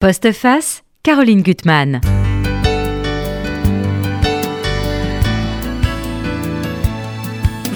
[0.00, 2.17] Postface, Caroline Gutmann.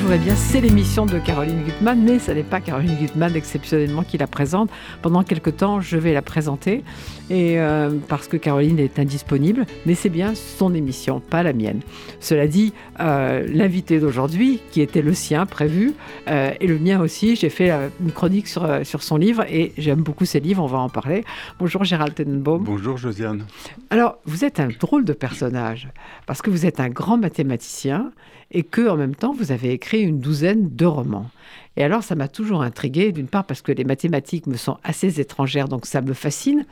[0.09, 4.27] Bien, c'est l'émission de Caroline Gutmann, mais ce n'est pas Caroline Gutmann exceptionnellement qui la
[4.27, 4.69] présente.
[5.01, 6.85] Pendant quelques temps, je vais la présenter,
[7.31, 11.81] et, euh, parce que Caroline est indisponible, mais c'est bien son émission, pas la mienne.
[12.21, 15.95] Cela dit, euh, l'invité d'aujourd'hui, qui était le sien prévu,
[16.29, 20.03] euh, et le mien aussi, j'ai fait une chronique sur, sur son livre, et j'aime
[20.03, 21.25] beaucoup ses livres, on va en parler.
[21.59, 22.65] Bonjour Gérald Tenenbaum.
[22.65, 23.47] Bonjour Josiane.
[23.89, 25.89] Alors, vous êtes un drôle de personnage,
[26.27, 28.13] parce que vous êtes un grand mathématicien,
[28.53, 31.31] et que en même temps vous avez écrit une douzaine de romans.
[31.77, 35.21] Et alors ça m'a toujours intrigué d'une part parce que les mathématiques me sont assez
[35.21, 36.67] étrangères, donc ça me fascine.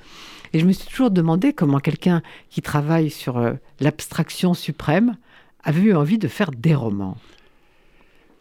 [0.53, 5.17] Et je me suis toujours demandé comment quelqu'un qui travaille sur euh, l'abstraction suprême
[5.63, 7.17] avait eu envie de faire des romans.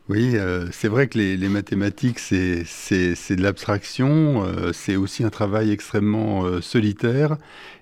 [0.10, 5.70] Oui, euh, c'est vrai que les, mathématiques, c'est de l'abstraction, euh, c'est aussi un travail
[5.70, 7.38] extrêmement euh, solitaire.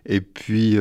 [0.05, 0.77] Et puis,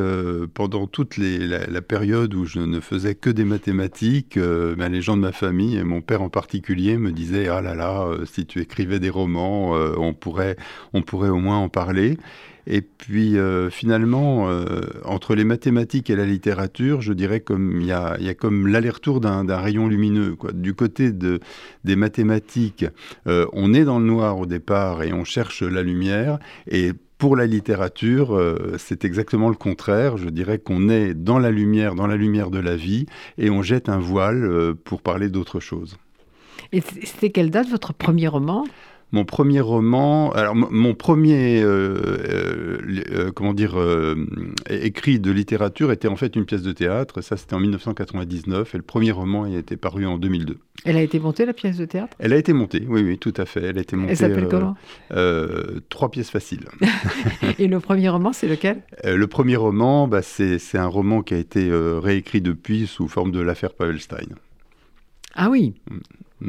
[0.55, 5.23] pendant toute la, période où je ne faisais que des mathématiques, ben, les gens de
[5.23, 9.01] ma famille, et mon père en particulier, me disaient, ah là là, si tu écrivais
[9.01, 10.57] des romans, on, pourrait,
[10.93, 12.19] on pourrait au moins en parler.
[12.67, 14.65] Et puis euh, finalement, euh,
[15.05, 19.57] entre les mathématiques et la littérature, je dirais y a, y a comme l'aller-retour d'un
[19.57, 20.37] rayon lumineux.
[20.53, 21.41] Du côté de,
[21.85, 22.87] des mathématiques,
[23.27, 26.39] euh, on est dans le noir au départ et on cherche la lumière.
[26.69, 28.39] Et pour la littérature,
[28.77, 30.19] c'est exactement le contraire.
[30.19, 33.07] Je dirais qu'on est dans la lumière, dans la lumière de la vie,
[33.39, 35.97] et on jette un voile pour parler d'autre chose.
[36.73, 38.67] Et c'était quelle date votre premier roman?
[39.13, 41.97] Mon premier roman, alors mon premier, euh,
[42.29, 42.79] euh,
[43.13, 43.77] euh, comment dire,
[44.69, 47.21] écrit de littérature était en fait une pièce de théâtre.
[47.21, 50.59] Ça, c'était en 1999, et le premier roman a été paru en 2002.
[50.85, 52.17] Elle a été montée la pièce de théâtre?
[52.19, 53.63] Elle a été montée, oui, oui, tout à fait.
[53.63, 54.13] Elle a été montée.
[54.13, 54.77] Elle s'appelle comment?
[55.89, 56.67] Trois pièces faciles.
[57.59, 58.83] et le premier roman, c'est lequel?
[59.05, 63.41] Le premier roman, bah, c'est un roman qui a été réécrit depuis sous forme de
[63.41, 64.35] l'affaire Pavelstein.
[65.37, 65.75] Ah oui.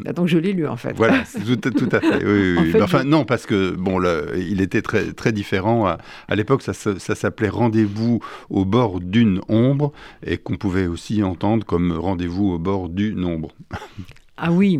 [0.05, 0.93] Ah, donc je l'ai lu en fait.
[0.95, 2.25] Voilà, tout, à fait.
[2.25, 4.01] Oui, enfin non, parce que bon,
[4.35, 5.87] il était très très différent.
[5.87, 9.93] À, l'époque, ça, ça s'appelait Rendez-vous au bord d'une ombre
[10.25, 13.51] et qu'on pouvait aussi entendre comme Rendez-vous au bord d'une ombre.
[14.39, 14.79] Ah oui.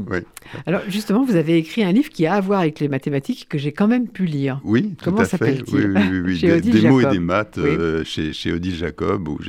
[0.67, 3.57] Alors justement, vous avez écrit un livre qui a à voir avec les mathématiques que
[3.57, 4.61] j'ai quand même pu lire.
[4.63, 8.33] Oui, tout Comment s'appelle-t-il oui, oui, oui, des, des mots et des maths euh, chez,
[8.33, 9.39] chez, Odile Jacob, où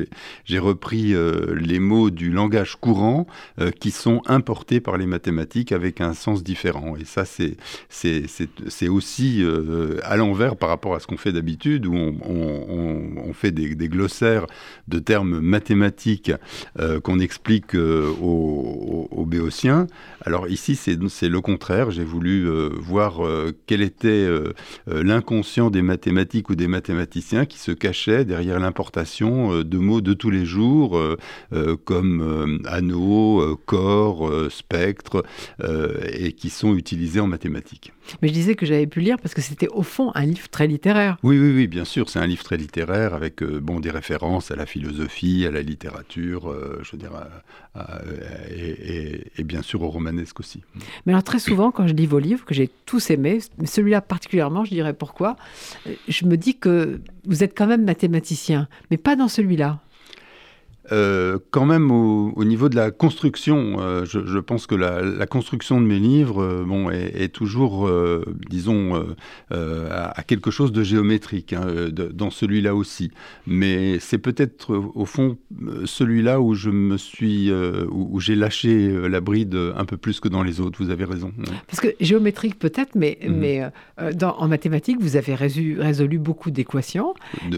[0.45, 3.27] j'ai repris euh, les mots du langage courant
[3.61, 6.97] euh, qui sont importés par les mathématiques avec un sens différent.
[6.97, 9.45] Et ça, c'est aussi
[10.05, 13.75] à l'envers par rapport à ce qu'on fait d'habitude, où on, on, on, fait des,
[13.75, 14.47] des, glossaires
[14.89, 16.33] de termes mathématiques
[17.03, 19.87] qu'on explique aux, aux béotiens.
[20.25, 21.91] Alors ici, c'est le contraire.
[21.91, 24.53] J'ai voulu euh, voir euh, quel était euh,
[24.87, 30.31] l'inconscient des mathématiques ou des mathématiciens qui se cachaient derrière l'importation de mots de tous
[30.31, 31.01] les jours,
[31.85, 35.25] comme anneau, corps, spectre,
[36.13, 37.93] et qui sont utilisés en mathématiques.
[38.23, 40.67] Mais je disais que j'avais pu lire parce que c'était au fond un livre très
[40.67, 41.19] littéraire.
[41.23, 42.09] Oui, oui, oui, bien sûr.
[42.09, 46.55] C'est un livre très littéraire avec bon, des références à la philosophie, à la littérature,
[46.83, 47.13] je veux dire,
[48.51, 50.63] et, et bien sûr au romanesque aussi.
[51.07, 54.65] Mais alors très souvent, quand je lis vos livres, que j'ai tous aimés, celui-là particulièrement,
[54.65, 55.37] je dirais pourquoi,
[56.09, 59.81] je me dis que vous êtes quand même mathématicien, mais pas dans celui-là.
[60.93, 65.87] Euh, quand même au, niveau de la construction, euh, je, pense que la, construction de
[65.87, 67.91] mes livres euh, bon, est, toujours,
[68.49, 69.05] disons,
[69.51, 73.11] à, quelque chose de géométrique, hein, dans celui-là aussi.
[73.47, 75.37] Mais c'est peut-être au fond
[75.85, 77.53] celui-là où je me suis,
[77.91, 80.83] où, j'ai lâché la bride un peu plus que dans les autres.
[80.83, 81.33] Vous avez raison.
[81.67, 83.37] Parce que géométrique peut-être, mais, mhm.
[83.37, 83.63] mais
[84.15, 87.15] dans, en mathématiques, vous avez résolu, résolu beaucoup d'équations.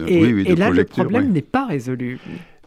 [0.07, 2.19] Et, et là, le problème n'est pas résolu.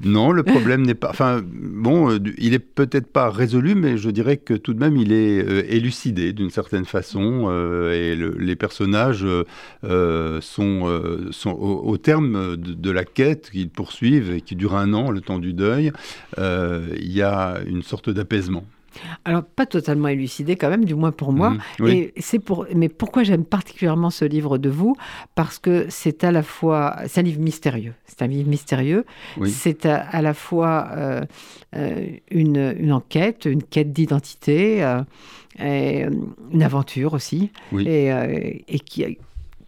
[0.02, 1.10] Non, le problème n'est pas.
[1.10, 4.96] Enfin, bon, euh, il est peut-être pas résolu, mais je dirais que tout de même,
[4.96, 7.46] il est euh, élucidé d'une certaine façon.
[7.48, 9.26] Euh, et les personnages
[10.40, 15.20] sont, sont au, terme de, la quête qu'ils poursuivent et qui dure un an, le
[15.20, 15.92] temps du deuil.
[16.38, 18.64] il y a une sorte d'apaisement.
[19.24, 21.56] Alors, pas totalement élucidé quand même, du moins pour moi.
[21.80, 24.96] Mhm, et c'est pour, mais pourquoi j'aime particulièrement ce livre de vous?
[25.34, 27.94] Parce que c'est à la fois, c'est un livre mystérieux.
[28.06, 29.04] C'est un livre mystérieux.
[29.46, 31.22] C'est à, la fois euh,
[31.76, 36.10] euh, une, une, enquête, une quête d'identité, euh,
[36.52, 38.10] une aventure aussi, et,
[38.68, 39.18] et qui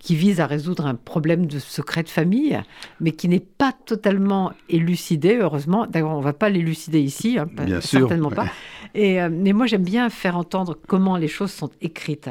[0.07, 2.63] qui vise à résoudre un problème de secret de famille,
[3.01, 5.85] mais qui n'est pas totalement élucidé, heureusement.
[5.89, 8.45] D'ailleurs, on ne va pas l'élucider ici, hein, Bien certainement sûr, ouais.
[8.47, 8.53] pas.
[8.97, 12.31] Euh, mais moi, j'aime bien faire entendre comment les choses sont écrites.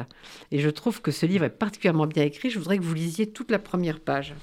[0.50, 2.50] Et je trouve que ce livre est particulièrement bien écrit.
[2.50, 4.34] Je voudrais que vous lisiez toute la première page.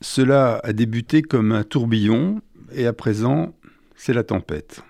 [0.00, 2.40] Cela a débuté comme un tourbillon
[2.72, 3.52] et à présent,
[3.96, 4.82] c'est la tempête.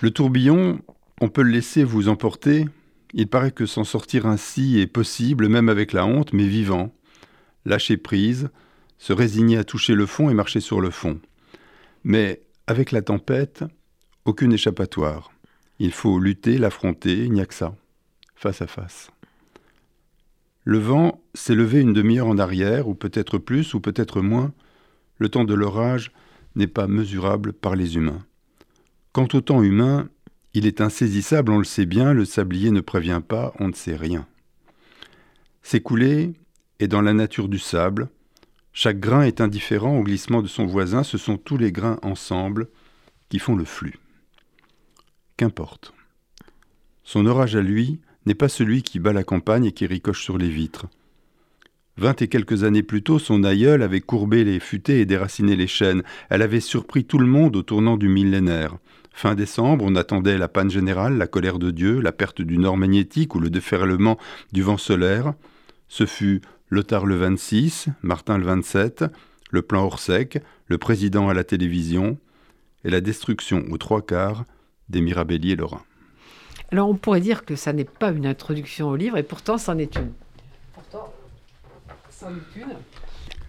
[0.00, 0.80] Le tourbillon,
[1.20, 2.66] on peut le laisser vous emporter.
[3.14, 6.94] Il paraît que s'en sortir ainsi est possible, même avec la honte, mais vivant.
[7.64, 8.48] Lâcher prise,
[8.98, 11.18] se résigner à toucher le fond et marcher sur le fond.
[12.04, 13.64] Mais avec la tempête,
[14.24, 15.32] aucune échappatoire.
[15.80, 17.74] Il faut lutter, l'affronter, il n'y a que ça,
[18.36, 19.10] face à face.
[20.62, 24.52] Le vent s'est levé une demi-heure en arrière, ou peut-être plus, ou peut-être moins.
[25.16, 26.12] Le temps de l'orage
[26.54, 28.22] n'est pas mesurable par les humains.
[29.12, 30.08] Quant au temps humain,
[30.54, 33.96] il est insaisissable, on le sait bien, le sablier ne prévient pas, on ne sait
[33.96, 34.26] rien.
[35.62, 36.32] S'écouler
[36.78, 38.08] est dans la nature du sable.
[38.72, 42.68] Chaque grain est indifférent au glissement de son voisin, ce sont tous les grains ensemble
[43.28, 43.98] qui font le flux.
[45.36, 45.92] Qu'importe.
[47.04, 50.38] Son orage à lui n'est pas celui qui bat la campagne et qui ricoche sur
[50.38, 50.86] les vitres.
[51.96, 55.66] Vingt et quelques années plus tôt, son aïeul avait courbé les futaies et déraciné les
[55.66, 56.02] chênes.
[56.30, 58.78] Elle avait surpris tout le monde au tournant du millénaire.
[59.18, 62.76] Fin décembre, on attendait la panne générale, la colère de Dieu, la perte du nord
[62.76, 64.16] magnétique ou le déferlement
[64.52, 65.34] du vent solaire.
[65.88, 69.06] Ce fut Lothar le 26, Martin le 27,
[69.50, 72.16] le plan Orsec, le président à la télévision,
[72.84, 74.44] et la destruction aux trois quarts
[74.88, 75.82] des Mirabelliers lorrains.
[76.70, 79.78] Alors on pourrait dire que ça n'est pas une introduction au livre, et pourtant c'en
[79.78, 80.12] est une.
[80.74, 81.12] Pourtant,
[82.08, 82.76] c'en est une.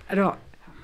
[0.10, 0.36] Alors,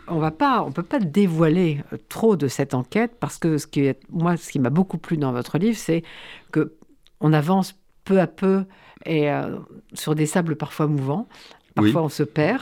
[0.08, 3.68] on va pas, on peut pas dévoiler euh, trop de cette enquête parce que ce
[3.68, 6.04] qui est, moi, ce qui m'a beaucoup plu dans votre livre, c'est
[6.52, 6.74] que
[7.20, 8.66] on avance peu à peu
[9.06, 9.58] et euh,
[9.94, 11.28] sur des sables parfois mouvants.
[11.74, 12.62] Parfois, on se perd,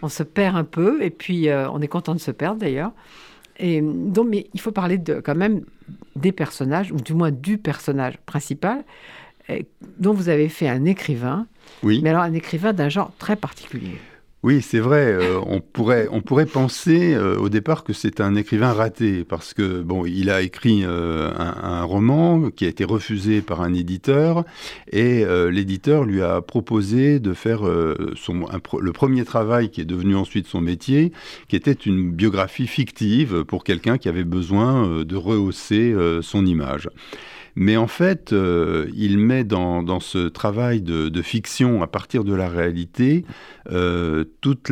[0.00, 2.92] on se perd un peu, et puis euh, on est content de se perdre d'ailleurs.
[3.58, 5.66] Et donc, mais il faut parler de, quand même
[6.16, 8.82] des personnages, ou du moins du personnage principal,
[9.98, 11.46] dont vous avez fait un écrivain.
[11.82, 12.00] Oui.
[12.02, 13.98] Mais alors un écrivain d'un genre très particulier.
[14.44, 15.06] Oui, c'est vrai.
[15.06, 19.54] Euh, on, pourrait, on pourrait penser euh, au départ que c'est un écrivain raté parce
[19.54, 24.44] que bon, il a écrit euh, un, roman qui a été refusé par un éditeur
[24.92, 30.60] et l'éditeur lui a proposé de faire le premier travail qui est devenu ensuite son
[30.60, 31.12] métier,
[31.48, 36.88] qui était une biographie fictive pour quelqu'un qui avait besoin de rehausser son image.
[37.56, 42.48] Mais en fait, euh, il met dans, ce travail de, fiction à partir de la
[42.48, 43.24] réalité
[43.70, 44.70] euh, toute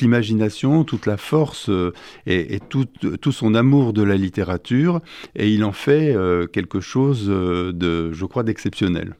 [0.00, 1.92] l'imagination, toute, la force euh,
[2.26, 2.86] et, tout,
[3.32, 5.00] son amour de la littérature,
[5.36, 6.16] et il en fait
[6.52, 9.14] quelque chose de, je crois, d'exceptionnel.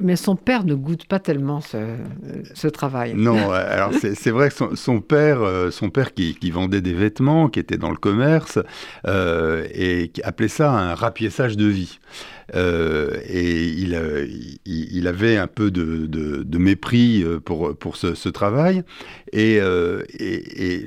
[0.00, 3.14] Mais son père ne goûte pas tellement ce, travail.
[3.14, 5.40] Non, alors c'est vrai que son, père,
[5.70, 8.58] son père qui, vendait des vêtements, qui était dans le commerce,
[9.06, 11.98] euh, et qui appelait ça un rapiessage de vie.
[12.54, 14.26] Euh, et il, euh,
[14.66, 18.82] il, avait un peu de, mépris euh, pour, pour ce, travail.
[19.32, 19.60] Et,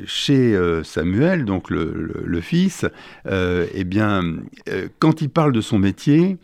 [0.06, 2.86] chez Samuel, donc le, fils,
[3.30, 4.22] eh bien,
[5.00, 6.38] quand il parle de son métier,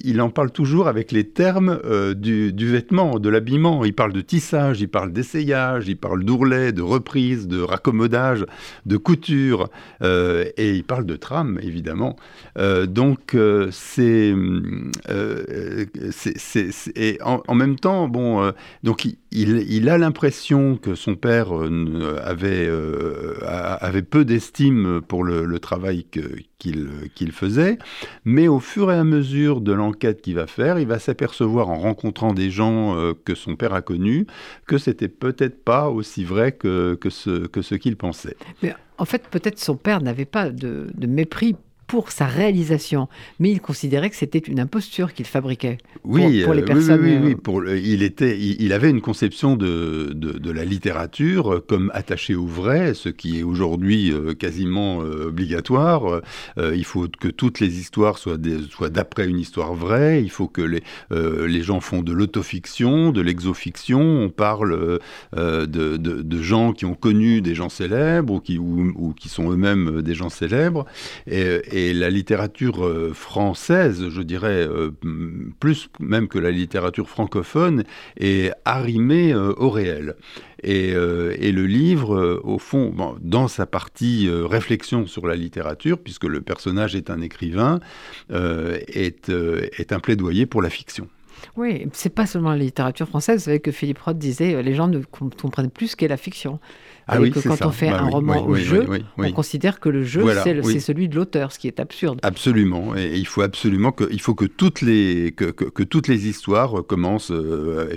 [0.00, 1.80] il en parle toujours avec les termes
[2.14, 3.84] du, vêtement, de l'habillement.
[3.84, 8.46] Il parle de tissage, il parle d'essayage, il parle d'ourlet, de reprise, de raccommodage,
[8.86, 9.68] de couture,
[10.02, 12.16] et il parle de trame, évidemment.
[12.56, 13.36] donc,
[13.70, 14.34] c'est
[16.96, 22.68] et en, même temps, bon, euh, donc il, a l'impression que son père euh, avait,
[23.46, 26.04] avait peu d'estime pour le, travail
[26.58, 27.78] qu'il faisait,
[28.24, 31.76] mais au fur et à mesure de l'enquête qu'il va faire, il va s'apercevoir en
[31.76, 34.26] rencontrant des gens que son père a connus
[34.66, 38.36] que c'était peut-être pas aussi vrai que, que ce qu'il pensait.
[38.62, 41.56] Mais en fait, peut-être son père n'avait pas de, de mépris
[41.86, 46.62] pour sa réalisation, mais il considérait que c'était une imposture qu'il fabriquait oui, pour, les
[46.62, 47.00] personnes.
[47.00, 51.90] Oui, oui, oui, euh, il, était, il, avait une conception de, de, la littérature comme
[51.94, 56.22] attachée au vrai, ce qui est aujourd'hui euh, quasiment euh, obligatoire.
[56.56, 58.38] il faut que toutes les histoires soient,
[58.70, 63.20] soient d'après une histoire vraie, il faut que les, les gens font de l'autofiction, de
[63.20, 64.98] l'exofiction, on parle
[65.34, 70.02] de, de, gens qui ont connu des gens célèbres ou qui, ou, qui sont eux-mêmes
[70.02, 70.86] des gens célèbres.
[71.26, 74.90] Et, et la littérature euh, française, je dirais euh,
[75.60, 77.84] plus même que la littérature francophone,
[78.18, 80.16] est arrimée euh, au réel.
[80.62, 86.96] Et, le livre, au fond, dans sa partie réflexion sur la littérature, puisque le personnage
[86.96, 87.78] est un écrivain,
[88.30, 91.08] est, est un plaidoyer pour la fiction.
[91.56, 93.40] Oui, c'est pas seulement la littérature française.
[93.40, 96.58] Vous savez que Philippe Roth disait les gens ne comprennent plus ce qu'est la fiction.
[97.08, 98.86] Ah oui, que quand on fait bah un roman au jeu,
[99.16, 100.24] on considère que le jeu,
[100.64, 102.18] c'est celui de l'auteur, ce qui est absurde.
[102.22, 102.96] Absolument.
[102.96, 106.84] Et il faut absolument que, il faut que toutes les, que, que, toutes les histoires
[106.86, 107.96] commencent euh,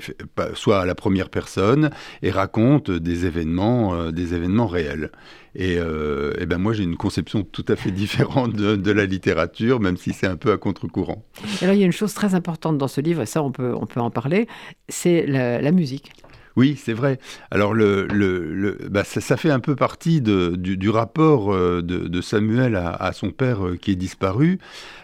[0.53, 1.89] soit à la première personne
[2.21, 5.11] et racontent des événements, euh, des événements réels.
[5.55, 9.79] Et, euh, et, ben moi, j'ai une conception tout à fait différente de, la littérature,
[9.79, 11.23] même si c'est un peu à contre-courant.
[11.63, 13.73] Là, il y a une chose très importante dans ce livre, et ça, on peut,
[13.75, 14.47] on peut en parler,
[14.87, 16.11] c'est la musique.
[16.59, 17.19] Oui, c'est vrai.
[17.51, 23.65] Alors, bah, ça, fait un peu partie du, rapport euh, de, Samuel à, son père
[23.65, 24.59] euh, qui est disparu.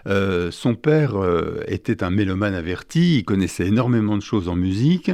[0.06, 1.14] Euh, son père
[1.68, 5.12] était un mélomane averti, il connaissait énormément de choses en musique.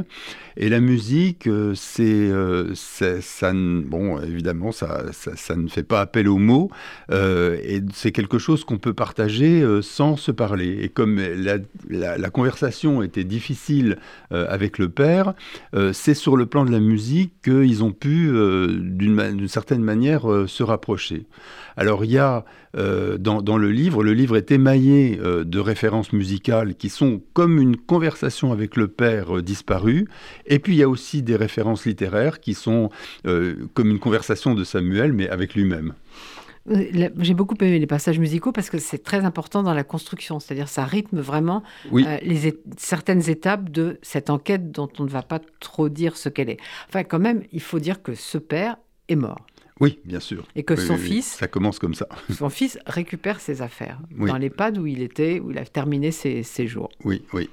[0.56, 2.30] Et la musique, c'est,
[2.74, 6.70] ça, bon, évidemment, ça, ça, ne fait pas appel aux mots.
[7.10, 10.78] et c'est quelque chose qu'on peut partager sans se parler.
[10.82, 11.20] Et comme
[11.88, 13.98] la, conversation était difficile
[14.30, 15.34] avec le père,
[15.92, 20.46] c'est sur le plan de la musique qu'ils ont pu, euh, d'une certaine manière, euh,
[20.46, 21.26] se rapprocher.
[21.76, 22.44] Alors il y a
[22.76, 27.76] euh, dans, le livre, le livre est émaillé de références musicales qui sont comme une
[27.76, 30.08] conversation avec le père disparu,
[30.46, 32.90] et puis il y a aussi des références littéraires qui sont
[33.24, 35.94] comme une conversation de Samuel, mais avec lui-même.
[36.66, 40.68] J'ai beaucoup aimé les passages musicaux parce que c'est très important dans la construction, c'est-à-dire
[40.68, 45.40] ça rythme vraiment euh, les certaines étapes de cette enquête dont on ne va pas
[45.58, 46.60] trop dire ce qu'elle est.
[46.88, 48.76] Enfin, quand même, il faut dire que ce père
[49.08, 49.44] est mort.
[49.82, 50.46] Oui, bien sûr.
[50.54, 51.26] Et que son fils.
[51.26, 52.06] Ça commence comme ça.
[52.30, 56.44] Son fils récupère ses affaires dans l'EHPAD où il était, où il a terminé ses,
[56.44, 56.88] ses jours.
[57.04, 57.50] Oui, oui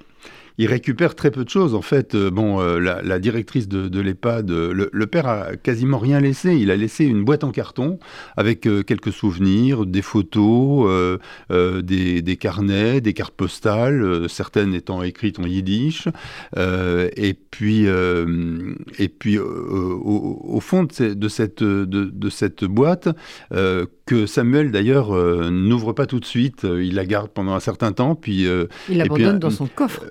[0.58, 1.74] il récupère très peu de choses.
[1.74, 5.98] En fait, euh, bon, euh, la, directrice de, de l'EHPAD, euh, le, père a quasiment
[5.98, 6.54] rien laissé.
[6.54, 7.98] Il a laissé une boîte en carton
[8.36, 11.18] avec quelques souvenirs, des photos,
[11.50, 16.08] des, carnets, des cartes postales, certaines étant écrites en yiddish.
[16.56, 23.08] et puis, et puis au, fond de, cette, de, cette boîte,
[23.50, 25.12] que Samuel d'ailleurs
[25.50, 26.64] n'ouvre pas tout de suite.
[26.64, 28.46] Il la garde pendant un certain temps, puis
[28.88, 30.04] il l'abandonne dans son coffre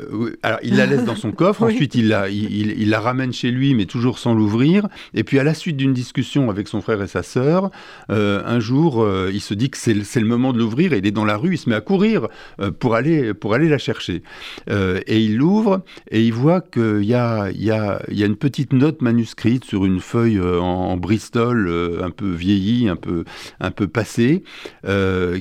[0.44, 3.76] alors, il la laisse dans son coffre, ensuite il la, il, la ramène chez lui,
[3.76, 4.88] mais toujours sans l'ouvrir.
[5.14, 7.72] Et puis à la suite d'une discussion avec son frère et sa sœur,
[8.10, 11.08] euh, un jour, euh, il se dit que c'est le moment de l'ouvrir et il
[11.08, 12.28] est dans la rue, il se met à courir
[12.60, 14.24] euh, pour, aller, pour aller la chercher.
[14.70, 18.74] et il l'ouvre et il voit qu'il y a, y, a, y a une petite
[18.74, 21.70] note manuscrite sur une feuille en, Bristol,
[22.02, 23.24] un peu vieillie, un peu,
[23.60, 24.44] un peu passée,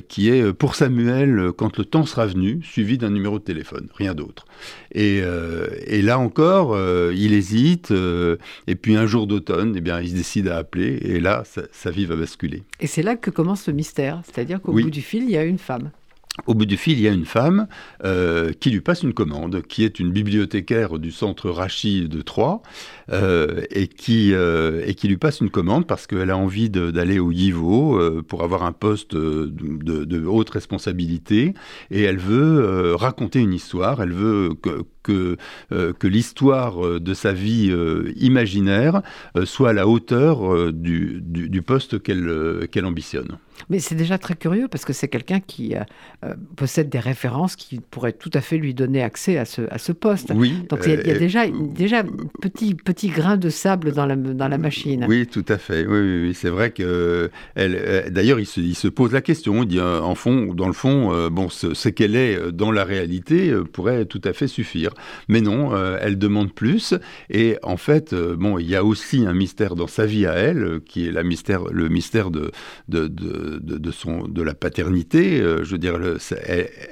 [0.07, 4.13] qui est pour Samuel quand le temps sera venu, suivi d'un numéro de téléphone, rien
[4.13, 4.45] d'autre.
[4.95, 7.91] Euh, et, là encore, euh, il hésite.
[7.91, 10.99] Euh, et puis un jour d'automne, eh bien, il se décide à appeler.
[11.01, 12.63] Et là, sa, vie va basculer.
[12.79, 14.21] Et c'est là que commence le mystère.
[14.25, 15.91] C'est-à-dire qu'au bout du fil, il y a une femme.
[16.47, 17.67] Au bout du fil, il y a une femme
[18.05, 22.61] euh, qui lui passe une commande, qui est une bibliothécaire du centre Rachi de Troyes,
[23.11, 27.19] euh, et, qui, euh, et qui lui passe une commande parce qu'elle a envie d'aller
[27.19, 31.53] au Yivo pour avoir un poste de, de, haute responsabilité,
[31.91, 35.37] et elle veut raconter une histoire, elle veut que, que,
[35.69, 37.73] que l'histoire de sa vie
[38.17, 39.01] imaginaire
[39.45, 43.37] soit à la hauteur du, du, du poste qu'elle qu'elle ambitionne.
[43.69, 45.81] Mais c'est déjà très curieux parce que c'est quelqu'un qui euh,
[46.23, 49.77] euh, possède des références qui pourraient tout à fait lui donner accès à ce, à
[49.77, 50.31] ce poste.
[50.33, 50.63] Oui.
[50.69, 52.03] Donc il y a, euh, déjà, déjà
[52.41, 55.05] petit, petit grain de sable dans la, dans la machine.
[55.07, 55.85] Oui, tout à fait.
[55.85, 57.29] Oui, oui, c'est vrai que.
[57.55, 59.63] Elle, d'ailleurs, il se, il se, pose la question.
[59.63, 64.05] Il dit, en fond, dans le fond, bon, ce, qu'elle est dans la réalité pourrait
[64.05, 64.91] tout à fait suffire.
[65.27, 66.93] Mais non, elle demande plus.
[67.29, 70.79] Et en fait, bon, il y a aussi un mystère dans sa vie à elle,
[70.85, 72.51] qui est la mystère, le mystère de,
[72.87, 75.41] de, de son, de la paternité.
[75.41, 75.99] Euh, je veux dire,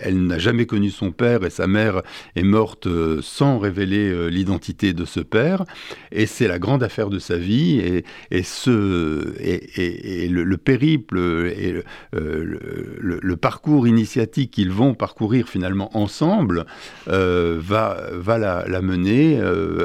[0.01, 2.01] elle, n'a jamais connu son père et sa mère
[2.35, 5.63] est morte euh, sans révéler euh, l'identité de ce père.
[6.11, 7.79] Et c'est la grande affaire de sa vie.
[7.79, 11.83] Et, et ce, et, le, périple et
[12.13, 16.65] le, parcours initiatique qu'ils vont parcourir finalement ensemble
[17.05, 19.39] va, va la, mener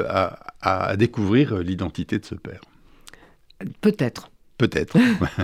[0.07, 2.61] à, à découvrir l'identité de ce père.
[3.81, 4.29] Peut-être.
[4.57, 4.97] Peut-être.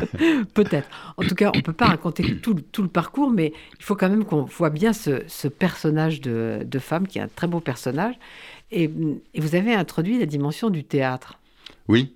[0.54, 0.88] Peut-être.
[1.18, 3.96] En tout cas, on ne peut pas raconter tout, tout, le parcours, mais il faut
[3.96, 7.48] quand même qu'on voit bien ce, ce personnage de, de, femme, qui est un très
[7.48, 8.16] beau personnage.
[8.72, 8.90] Et,
[9.34, 11.40] et vous avez introduit la dimension du théâtre.
[11.88, 12.14] Oui,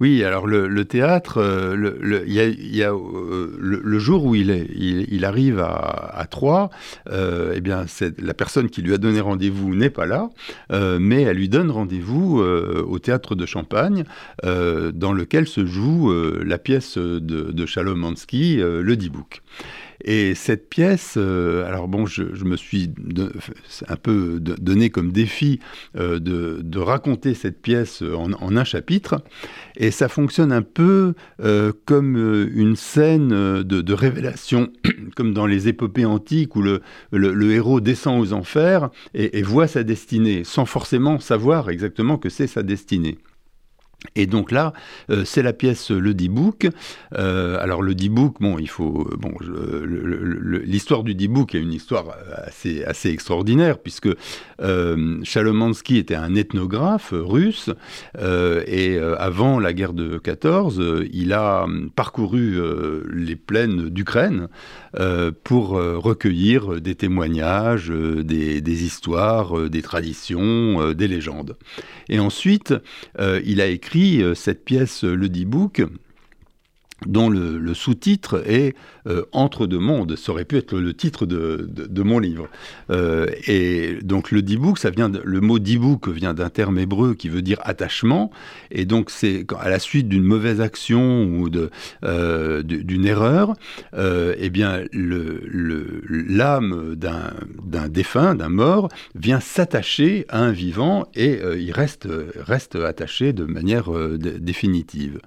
[0.00, 6.26] oui, alors le, théâtre, euh, le, y a, euh, le, jour où il, arrive à,
[6.30, 6.70] Troyes,
[7.10, 7.84] euh, eh bien,
[8.18, 10.30] la personne qui lui a donné rendez-vous n'est pas là,
[10.70, 14.04] mais elle lui donne rendez-vous au théâtre de Champagne,
[14.42, 19.42] dans lequel se joue la pièce de, de Shalom Le Dibouk.
[20.04, 22.90] Et cette pièce, euh, alors bon, je, me suis
[23.88, 25.60] un peu donné comme défi
[25.96, 29.22] euh, de, raconter cette pièce en, un chapitre,
[29.76, 32.16] et ça fonctionne un peu euh, comme
[32.54, 33.28] une scène
[33.62, 34.72] de, révélation,
[35.16, 36.80] comme dans les épopées antiques où le,
[37.52, 42.62] héros descend aux enfers et voit sa destinée, sans forcément savoir exactement que c'est sa
[42.62, 43.18] destinée.
[44.16, 44.72] Et donc là,
[45.10, 46.68] euh, c'est la pièce Le D-Book.
[47.16, 49.34] Euh, alors le D-Book, bon, il faut, bon,
[50.64, 54.08] l'histoire du D-Book est une histoire assez, assez extraordinaire puisque
[54.62, 57.70] euh, Chalomansky était un ethnographe russe
[58.66, 62.58] et avant la guerre de 14, il a parcouru
[63.12, 64.48] les plaines d'Ukraine
[65.44, 71.56] pour recueillir des témoignages, des, des histoires, des traditions, des légendes.
[72.08, 72.74] Et ensuite,
[73.18, 75.82] il a écrit euh, cette pièce, le D-Book,
[77.06, 78.74] dont le, sous-titre est
[79.06, 80.16] euh, Entre deux mondes.
[80.16, 82.48] Ça aurait pu être le, titre de, mon livre.
[82.90, 87.28] Euh, et donc le dibouk, ça vient le mot dibouk vient d'un terme hébreu qui
[87.28, 88.30] veut dire attachement.
[88.70, 91.70] Et donc c'est à la suite d'une mauvaise action ou de,
[92.62, 93.54] d'une erreur,
[93.96, 102.76] eh bien l'âme d'un, défunt, d'un mort, vient s'attacher à un vivant et il reste
[102.76, 105.20] attaché de manière définitive.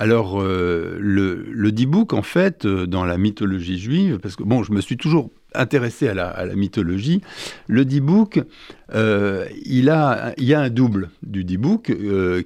[0.00, 4.62] Alors, euh, le, le Dibouk, en fait, euh, dans la mythologie juive, parce que bon,
[4.62, 7.20] je me suis toujours intéressé à la, mythologie,
[7.66, 8.40] le Dibouk,
[8.94, 9.90] euh, il, y
[10.54, 11.94] a un double du Dibouk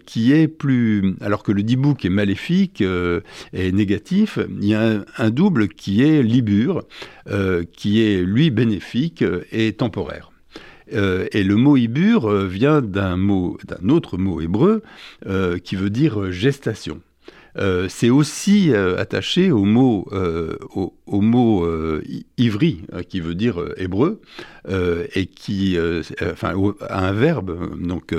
[0.04, 1.14] qui est plus.
[1.20, 2.82] Alors que le Dibouk est maléfique
[3.52, 6.82] et négatif, il y a un, double qui est Libur,
[7.76, 10.32] qui est lui bénéfique et temporaire.
[10.90, 14.82] et le mot Ibur vient d'un mot, d'un autre mot hébreu
[15.62, 17.00] qui veut dire gestation.
[17.56, 21.68] Euh, c'est aussi euh, attaché au mot, euh, au, mot
[22.36, 24.20] ivri, qui veut dire hébreu,
[24.68, 25.78] et qui,
[26.22, 26.54] enfin,
[26.88, 28.14] à un verbe, donc,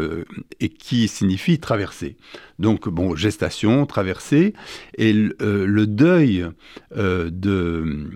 [0.60, 2.16] et qui signifie traverser.
[2.60, 4.54] Donc, bon, gestation, traverser,
[4.98, 6.46] et le deuil
[6.96, 8.10] de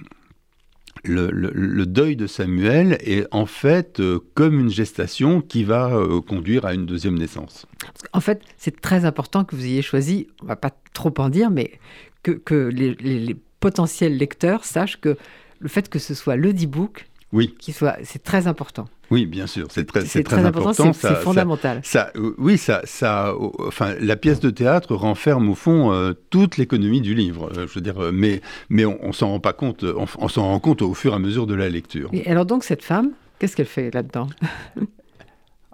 [1.04, 6.66] le, deuil de Samuel est en fait euh, comme une gestation qui va euh, conduire
[6.66, 7.66] à une deuxième naissance.
[8.14, 11.50] En fait, c'est très important que vous ayez choisi, on va pas trop en dire,
[11.50, 11.80] mais
[12.24, 15.18] que, les, potentiels lecteurs sachent que
[15.60, 17.56] le fait que ce soit le D-Book, oui.
[17.60, 18.88] qui soit, c'est très important.
[19.12, 20.94] Oui, bien sûr, c'est très, c'est très, important.
[20.94, 21.82] C'est fondamental.
[21.84, 26.58] Ça, euh, oui, ça, ça, enfin, la pièce de théâtre renferme au fond euh, toute
[26.58, 27.50] l'économie du livre.
[27.58, 29.84] Euh, je veux dire, mais, mais on, on s'en rend pas compte.
[29.84, 32.10] On, s'en rend compte au fur et à mesure de la lecture.
[32.14, 34.28] Et alors donc cette femme, qu'est-ce qu'elle fait là-dedans?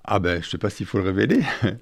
[0.07, 1.39] Ah ben, je ne sais pas s'il faut le révéler.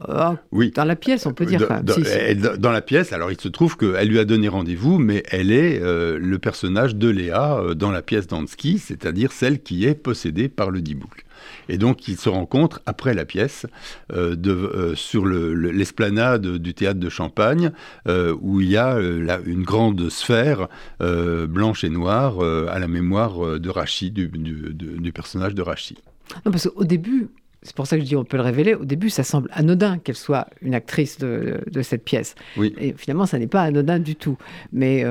[0.08, 0.72] Oh, oui.
[0.74, 1.68] Dans la pièce, on peut dire.
[1.68, 5.52] Dans, dans, la pièce, alors il se trouve qu'elle lui a donné rendez-vous, mais elle
[5.52, 10.72] est le personnage de Léa dans la pièce d'Ansky, c'est-à-dire celle qui est possédée par
[10.72, 11.26] le Dibouk.
[11.70, 13.66] Et donc, ils se rencontrent après la pièce
[14.12, 17.72] euh, euh, sur l'esplanade du théâtre de Champagne,
[18.08, 18.98] euh, où il y a
[19.46, 20.68] une grande sphère
[21.00, 25.98] blanche et noire à la mémoire de Rachid, du, personnage de Rachid.
[26.46, 27.30] Non, parce qu'au début,
[27.62, 28.74] c'est pour ça que je dis on peut le révéler.
[28.74, 32.36] Au début, ça semble anodin qu'elle soit une actrice de, cette pièce.
[32.58, 32.74] Oui.
[32.78, 34.38] Et finalement, ça n'est pas anodin du tout.
[34.72, 35.06] Mais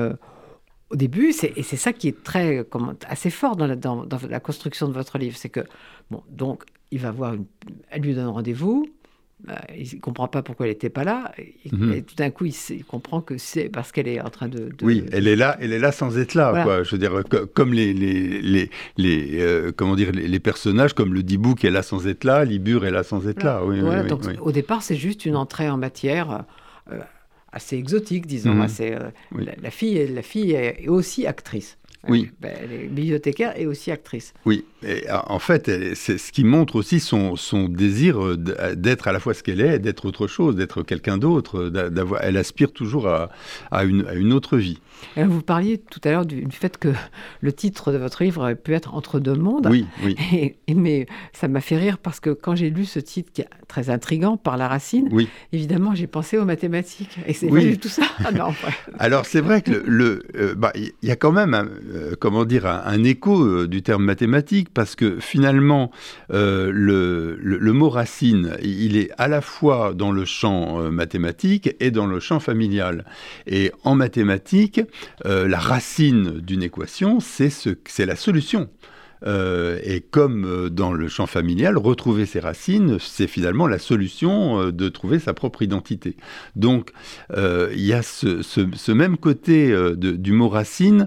[0.93, 4.39] au début, et c'est ça qui est très, comment, assez fort dans la, dans, la
[4.39, 5.61] construction de votre livre, c'est que,
[6.11, 7.45] bon, donc, il va voir, une,
[7.89, 8.85] elle lui donne rendez-vous,
[9.49, 12.03] euh, il ne comprend pas pourquoi elle n'était pas là, et, mhm.
[12.03, 15.27] tout d'un coup, il, comprend que c'est parce qu'elle est en train de, Oui, elle
[15.27, 16.83] est là, elle est là sans être là, quoi.
[16.83, 17.23] Je veux dire,
[17.55, 21.81] comme les, les, les, euh, comment dire, les, personnages, comme le Dibou qui est là
[21.81, 23.65] sans être là, Libur est là sans être là.
[23.65, 26.45] Oui, donc, Au départ, c'est juste une entrée en matière.
[27.53, 28.53] Euh, assez exotique, disons.
[28.53, 28.67] Mhm.
[28.81, 29.11] Euh,
[29.61, 31.77] la, fille, la fille est aussi actrice.
[32.09, 32.31] Oui.
[32.41, 34.33] Ben, elle est bibliothécaire et aussi actrice.
[34.45, 34.65] Oui.
[34.85, 38.37] Et en fait, c'est ce qui montre aussi son, son désir euh,
[38.75, 41.71] d'être à la fois ce qu'elle est, d'être autre chose, d'être quelqu'un d'autre.
[42.21, 43.29] Elle aspire toujours à,
[43.71, 44.79] à, une, à une autre vie.
[45.17, 46.89] vous parliez tout à l'heure du, fait que
[47.41, 49.67] le titre de votre livre aurait pu être Entre deux mondes.
[49.69, 50.15] Oui, oui.
[50.67, 53.49] Et, mais ça m'a fait rire parce que quand j'ai lu ce titre qui est
[53.67, 55.27] très intrigant par la racine, oui.
[55.51, 57.17] évidemment, j'ai pensé aux mathématiques.
[57.27, 57.77] Et c'est oui.
[57.77, 58.03] tout ça.
[58.23, 58.53] Ah non,
[58.99, 62.65] Alors, c'est vrai que le, euh, bah, y a quand même un, euh, comment dire,
[62.65, 65.91] un, écho euh, du terme mathématique, parce que finalement,
[66.31, 72.05] euh, le, mot racine, il est à la fois dans le champ mathématique et dans
[72.05, 73.05] le champ familial.
[73.47, 74.81] Et en mathématiques,
[75.25, 78.69] la racine d'une équation, c'est ce, la solution.
[79.25, 85.19] Et comme dans le champ familial, retrouver ses racines, c'est finalement la solution de trouver
[85.19, 86.15] sa propre identité.
[86.55, 86.91] Donc,
[87.35, 91.05] il y a ce, même côté du mot racine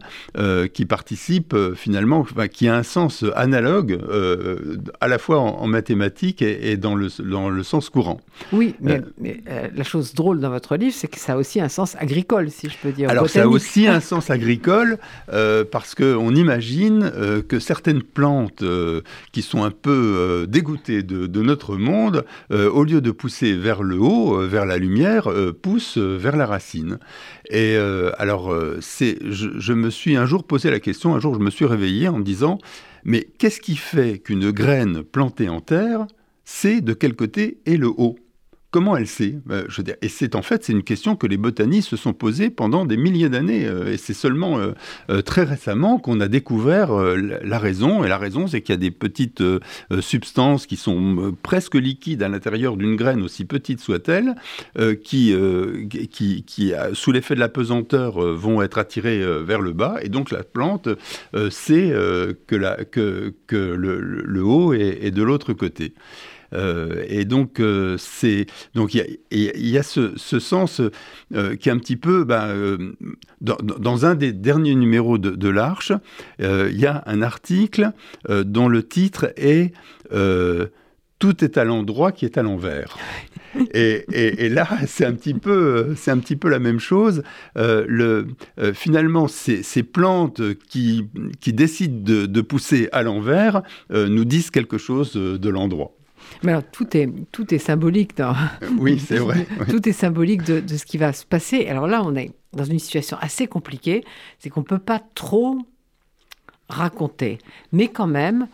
[0.73, 3.99] qui participe finalement, qui a un sens analogue
[5.01, 8.21] à la fois en, mathématiques et, dans, le, dans le sens courant.
[8.53, 9.03] Oui, mais,
[9.75, 12.69] la chose drôle dans votre livre, c'est que ça a aussi un sens agricole, si
[12.69, 13.11] je peux dire.
[13.11, 14.99] Alors, ça a aussi un sens agricole
[15.33, 21.43] euh, parce qu'on imagine euh, que certaines plantes euh, qui sont un peu dégoûtées de,
[21.43, 25.29] notre monde, au lieu de pousser vers le haut, vers la lumière,
[25.63, 26.99] poussent vers la racine.
[27.51, 27.77] Et
[28.19, 31.51] alors, c'est, je, je me suis un jour posé la question, un jour je me
[31.51, 32.59] suis réveillé en me disant,
[33.05, 36.07] mais qu'est-ce qui fait qu'une graine plantée en terre
[36.45, 38.17] sait de quel côté est le haut?
[38.77, 39.37] Comment elle sait?
[39.51, 39.67] Euh,
[40.03, 42.99] Et c'est en fait c'est une question que les botanistes se sont posées pendant des
[42.99, 43.65] milliers d'années.
[43.65, 48.05] Euh, et c'est seulement euh, très récemment qu'on a découvert la raison.
[48.05, 49.43] Et la raison, c'est qu'il y a des petites
[50.01, 54.35] substances qui sont presque liquides à l'intérieur d'une graine, aussi petite soit-elle,
[55.03, 55.35] qui,
[56.11, 59.97] qui, sous l'effet de la pesanteur, vont être attirées vers le bas.
[60.03, 60.91] Et donc la plante
[61.49, 61.95] sait
[62.47, 65.95] que, la, que, que le, haut est de l'autre côté.
[66.53, 70.81] Euh, et donc, euh, c'est donc il y, a, ce, sens
[71.35, 72.93] euh, qui est un petit peu ben,
[73.41, 75.93] dans, un des derniers numéros de, l'Arche,
[76.39, 77.91] il y a un article
[78.29, 79.73] dont le titre est
[81.19, 82.97] tout est à l'endroit qui est à l'envers.
[83.73, 87.23] Et, là, c'est un petit peu, c'est un petit peu la même chose.
[87.55, 88.27] le,
[88.75, 91.09] finalement, ces, plantes qui,
[91.41, 95.96] qui décident de, de pousser à l'envers nous disent quelque chose de l'endroit.
[96.43, 98.17] Mais alors, tout est, tout est symbolique.
[98.17, 98.35] Dans...
[98.79, 99.47] Oui, c'est vrai.
[99.69, 101.67] tout est symbolique de, de, ce qui va se passer.
[101.67, 104.05] Alors là, on est dans une situation assez compliquée.
[104.39, 105.59] C'est qu'on ne peut pas trop
[106.69, 107.39] raconter.
[107.73, 108.49] Mais quand même,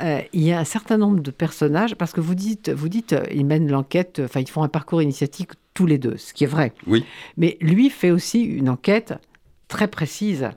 [0.00, 3.12] euh, il y a un certain nombre de personnages, parce que vous dites, vous dites
[3.12, 6.44] euh, ils mènent l'enquête, enfin, ils font un parcours initiatique tous les deux, ce qui
[6.44, 6.72] est vrai.
[6.86, 7.04] Oui.
[7.36, 9.14] Mais lui fait aussi une enquête
[9.68, 10.50] très précise,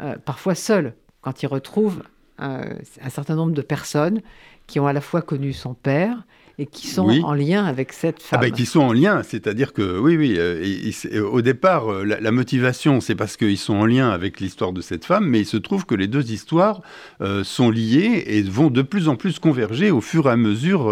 [0.00, 2.02] euh, parfois seul, quand il retrouve
[2.42, 4.20] un certain nombre de personnes
[4.66, 6.24] qui ont à la fois connu son père
[6.58, 8.38] et qui sont en lien avec cette femme.
[8.40, 12.30] Ah ben, qui sont en lien, c'est-à-dire que oui, oui, euh, au départ, euh, la,
[12.30, 15.56] motivation, c'est parce qu'ils sont en lien avec l'histoire de cette femme, mais il se
[15.56, 16.82] trouve que les deux histoires
[17.20, 20.90] euh, sont liées et vont de plus en plus converger au fur et à mesure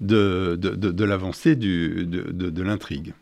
[0.00, 3.12] de, de, de l'avancée de l'intrigue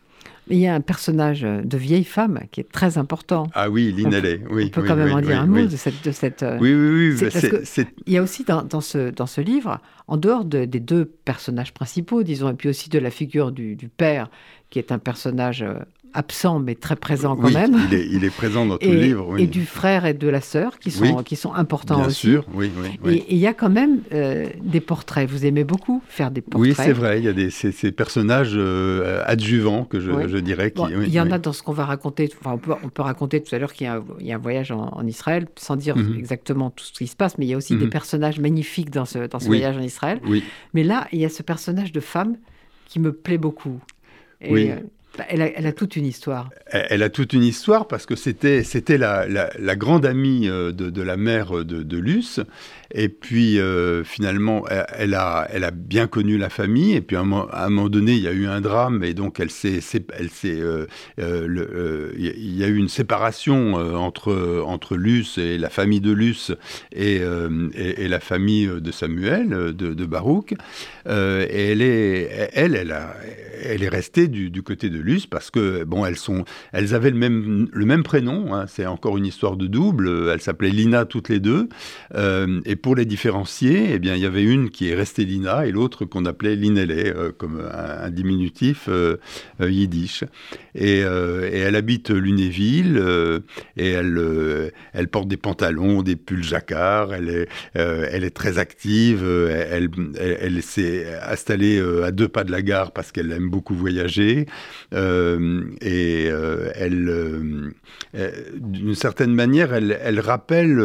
[0.49, 3.47] il y a un personnage de vieille femme qui est très important.
[3.53, 4.41] Ah oui, Lineley.
[4.49, 6.43] Oui, on peut quand même en dire un mot de cette, de cette.
[6.43, 7.85] Euh, oui, oui, oui.
[8.07, 11.73] Il y a aussi dans, dans, ce, dans ce livre, en dehors des deux personnages
[11.73, 14.29] principaux, disons, et puis aussi de la figure du, du père,
[14.69, 15.79] qui est un personnage euh,
[16.13, 17.77] absent mais très présent quand même.
[17.89, 19.27] Il est, il est, présent dans tout le livre.
[19.29, 19.43] Oui.
[19.43, 22.27] Et du frère et de la sœur qui sont, qui sont importants Bien aussi.
[22.27, 22.71] sûr, oui.
[23.03, 25.29] oui, Et il y a quand même euh, des portraits.
[25.29, 26.69] Vous aimez beaucoup faire des portraits.
[26.69, 27.19] Oui, c'est vrai.
[27.19, 30.71] Il y a des, ces, personnages euh, adjuvants que je, je dirais.
[30.71, 32.29] Qui, il y en a dans ce qu'on va raconter.
[32.39, 34.71] Enfin, on peut, on peut raconter tout à l'heure qu'il y, y, a un voyage
[34.71, 36.17] en, Israël, sans dire mhm.
[36.17, 37.91] exactement tout ce qui se passe, mais il y a aussi des mhm.
[37.91, 40.19] personnages magnifiques dans ce, dans ce voyage en Israël.
[40.25, 40.43] Oui.
[40.73, 42.37] Mais là, il y a ce personnage de femme
[42.87, 43.79] qui me plaît beaucoup.
[44.41, 44.71] Et, oui.
[45.19, 46.49] Euh, bah, elle a, toute une histoire.
[46.67, 51.17] Elle, a toute une histoire parce que c'était la, la, grande amie euh, de, la
[51.17, 52.39] mère de, de Luce.
[52.91, 56.95] Et puis euh, finalement, elle a, elle a bien connu la famille.
[56.95, 59.51] Et puis à un, moment, donné, il y a eu un drame et donc elle
[59.51, 59.79] s'est,
[60.17, 60.87] elle s'est, euh,
[61.19, 66.51] euh, il y a eu une séparation entre entre Luce et la famille de Luce
[66.91, 67.21] et,
[67.75, 70.53] et, la famille de Samuel de, de Baruch.
[70.53, 72.95] et elle est, elle, elle,
[73.63, 77.17] elle est restée du, côté de Luce parce que bon, elles sont, elles avaient le
[77.17, 78.53] même le même prénom.
[78.53, 80.29] Hein, c'est encore une histoire de double.
[80.31, 81.69] Elles s'appelaient Lina toutes les deux.
[82.81, 86.05] Pour les différencier, eh bien, il y avait une qui est restée Lina et l'autre
[86.05, 88.89] qu'on appelait Linele, euh, comme un, diminutif
[90.79, 91.49] euh, euh.
[91.51, 93.01] Et, elle habite Lunéville
[93.77, 101.05] et elle, elle porte des pantalons, des pulls jacquard, elle est, très active, elle, s'est
[101.27, 104.45] installée à deux pas de la gare parce qu'elle aime beaucoup voyager
[104.91, 106.29] et
[108.53, 110.79] d'une certaine manière, elle, elle rappelle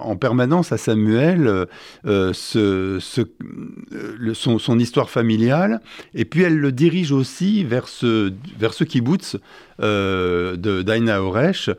[0.00, 1.66] en permanence à Samuel
[2.06, 5.80] euh, euh, son, histoire familiale,
[6.14, 9.36] et puis elle le dirige aussi vers ce, vers ce kibbutz
[9.80, 11.70] euh, d'Aina Oresh.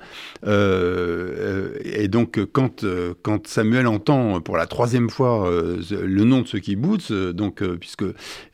[0.43, 2.85] et donc, quand,
[3.21, 8.05] quand Samuel entend pour la troisième fois le nom de ce kibbutz, donc, puisque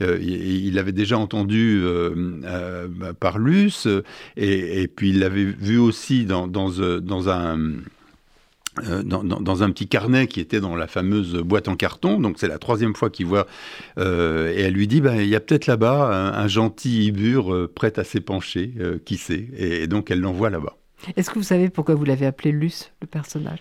[0.01, 1.83] il avait déjà entendu
[3.19, 3.87] par Luce,
[4.35, 7.57] et, puis il l'avait vu aussi dans, dans, dans un
[8.85, 12.19] euh, dans, un petit carnet qui était dans la fameuse boîte en carton.
[12.19, 13.47] Donc c'est la troisième fois qu'il voit.
[13.97, 17.71] Euh, et elle lui dit, bah, il y a peut-être là-bas un, gentil ibur euh,
[17.73, 18.73] prêt à s'épancher,
[19.05, 19.47] qui sait.
[19.57, 20.75] et, donc elle l'envoie là-bas.
[21.15, 23.59] Est-ce que vous savez pourquoi vous l'avez appelé Luce, le personnage?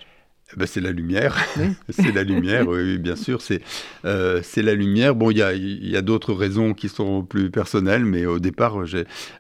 [0.55, 1.37] Ben, c'est la lumière,
[1.89, 3.63] c'est la lumière, oui, bien sûr, c'est
[4.05, 5.17] euh, la lumière.
[5.17, 8.77] Bon, il y a, y a d'autres raisons qui sont plus personnelles, mais au départ,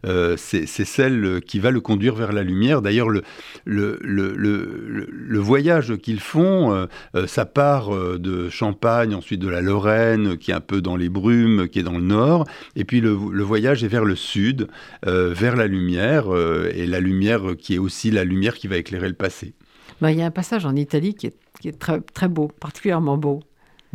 [0.04, 2.82] euh, c'est celle qui va le conduire vers la lumière.
[2.82, 3.22] D'ailleurs, le,
[3.64, 6.72] le, le, le, voyage qu'ils font,
[7.14, 11.08] euh, ça part de Champagne, ensuite de la Lorraine, qui est un peu dans les
[11.08, 14.66] brumes, qui est dans le nord, et puis le, voyage est vers le sud,
[15.04, 16.26] vers la lumière,
[16.74, 19.54] et la lumière qui est aussi la lumière qui va éclairer le passé.
[20.00, 22.48] Ben, il y a un passage en Italie qui est, qui est très, très beau,
[22.48, 23.40] particulièrement beau.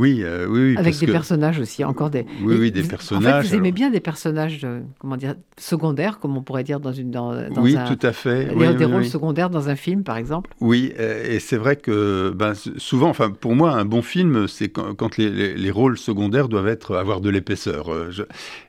[0.02, 2.26] Oui, euh, oui, oui, Avec des personnages aussi, encore des.
[2.42, 3.36] Oui, oui, des personnages.
[3.36, 6.80] En fait, vous aimez bien des personnages, euh, comment dire, secondaires, comme on pourrait dire
[6.80, 7.12] dans une.
[7.12, 8.46] Dans, oui, tout à fait.
[8.78, 10.50] des rôles secondaires dans un film, par exemple.
[10.60, 15.18] Oui, et c'est vrai que ben, souvent, enfin, pour moi, un bon film, c'est quand,
[15.18, 17.94] les, les, rôles secondaires doivent être avoir de l'épaisseur.
[17.94, 18.10] Euh,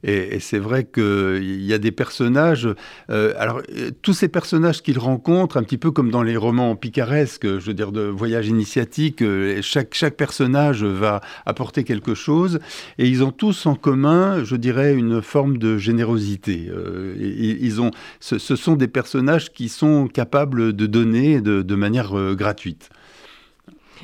[0.03, 2.69] et, c'est vrai qu'il y a des personnages.
[3.09, 3.63] alors,
[4.03, 7.75] tous ces personnages qu'il rencontre, un petit peu comme dans les romans picaresques, je veux
[7.75, 9.25] dire, de voyage initiatique,
[9.63, 12.61] chaque, chaque personnage va apporter quelque chose.
[12.99, 16.69] Et ils ont tous en commun, je dirais, une forme de générosité.
[16.71, 22.35] Euh, ils ont, ce, sont des personnages qui sont capables de donner de, manière euh,
[22.35, 22.91] gratuite.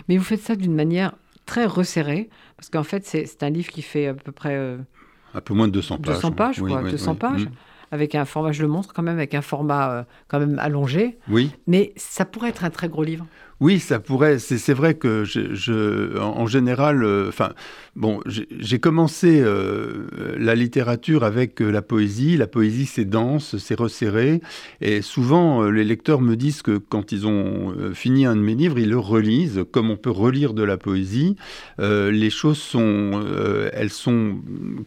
[0.08, 1.12] Mais vous faites ça d'une manière
[1.46, 4.56] très resserrée, parce qu'en fait, c'est un livre qui fait à peu près...
[4.56, 4.78] Euh,
[5.34, 6.14] un peu moins de 200 pages.
[6.14, 7.44] 200 pages, quoi, 200 pages.
[7.44, 7.50] Mm.
[7.90, 11.18] Avec un format, je le montre quand même, avec un format quand même allongé.
[11.30, 11.50] Oui.
[11.66, 13.26] Mais ça pourrait être un très gros livre.
[13.60, 14.38] Oui, ça pourrait.
[14.38, 17.50] C'est vrai que je, en, général, euh, enfin,
[17.96, 20.06] bon, j'ai commencé euh,
[20.38, 22.36] la littérature avec euh, la poésie.
[22.36, 24.40] La poésie, c'est dense, c'est resserré,
[24.80, 28.78] et souvent les lecteurs me disent que quand ils ont fini un de mes livres,
[28.78, 31.36] ils le relisent, comme on peut relire de la poésie.
[31.78, 33.22] les choses sont,
[33.72, 34.38] elles sont,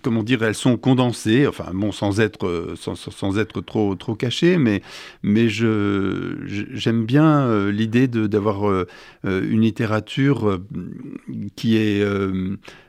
[0.02, 1.46] comment dire, elles sont condensées.
[1.46, 4.82] Enfin, bon, sans être, sans, être trop, trop cachées, mais,
[5.24, 8.88] mais je, j'aime bien l'idée d'avoir euh,
[9.26, 10.66] euh, une littérature euh,
[11.56, 12.06] qui est,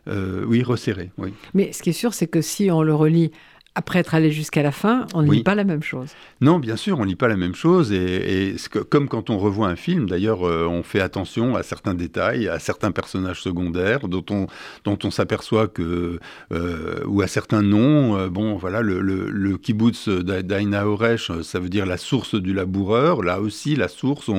[0.06, 1.10] oui, resserrée.
[1.54, 3.30] Mais ce qui est sûr, c'est que si on le relit
[3.74, 6.10] après être allé jusqu'à la fin, on ne lit pas la même chose.
[6.42, 7.90] Non, bien sûr, on ne lit pas la même chose.
[7.90, 8.56] Et,
[8.90, 12.58] comme quand on revoit un film, d'ailleurs, euh, on fait attention à certains détails, à
[12.58, 14.46] certains personnages secondaires dont on,
[14.84, 16.18] dont on s'aperçoit que,
[16.52, 18.18] euh, ou à certains noms.
[18.18, 23.22] Euh, bon, voilà, le, le, kibbutz d'Aina Oresh, ça veut dire la source du laboureur.
[23.22, 24.30] Là aussi, la source,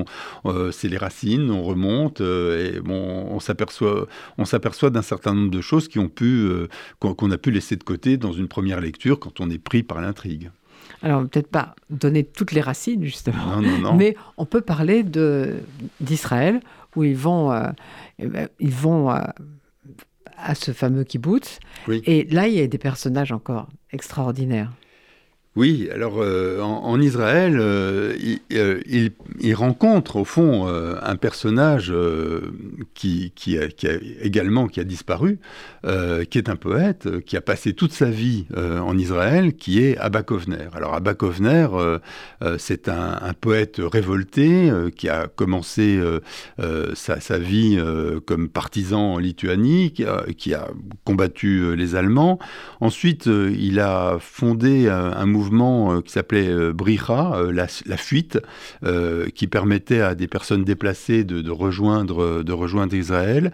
[0.72, 2.22] c'est les racines, on remonte.
[2.22, 6.50] et bon, on s'aperçoit, on s'aperçoit d'un certain nombre de choses qui ont pu,
[7.00, 10.02] qu'on a pu laisser de côté dans une première lecture quand on est pris par
[10.02, 10.52] l'intrigue.
[11.02, 13.56] Alors, peut-être pas donner toutes les racines, justement.
[13.56, 13.94] Non, non, non.
[13.94, 15.04] Mais on peut parler
[16.02, 16.60] d'Israël,
[16.96, 17.70] où ils vont, euh,
[18.20, 19.20] eh ben, ils vont euh,
[20.38, 21.60] à ce fameux kibbutz.
[21.88, 24.72] Et là, il y a des personnages encore extraordinaires.
[25.56, 28.16] Oui, alors euh, en, Israël, euh,
[28.54, 28.82] euh,
[29.40, 31.94] il, rencontre au fond un personnage
[32.96, 33.68] qui, a,
[34.22, 35.38] également qui a disparu,
[35.84, 40.24] qui est un poète, qui a passé toute sa vie en Israël, qui est Abba
[40.24, 40.70] Kovner.
[40.74, 41.68] Alors Abba Kovner,
[42.58, 46.02] c'est un, poète révolté qui a commencé
[46.96, 47.80] sa, vie
[48.26, 50.70] comme partisan en Lituanie, qui a, qui a,
[51.04, 52.40] combattu les Allemands.
[52.80, 58.40] Ensuite, il a fondé un mouvement euh, qui s'appelait euh, Bricha, euh, la, fuite,
[59.36, 63.52] qui permettait à des personnes déplacées de, rejoindre, Israël.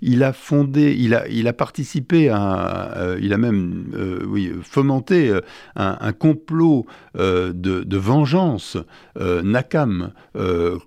[0.00, 3.84] Il a fondé, il a, participé à, il a même,
[4.26, 5.32] oui, fomenté
[5.76, 8.76] un, complot de, vengeance,
[9.18, 10.12] Nakam,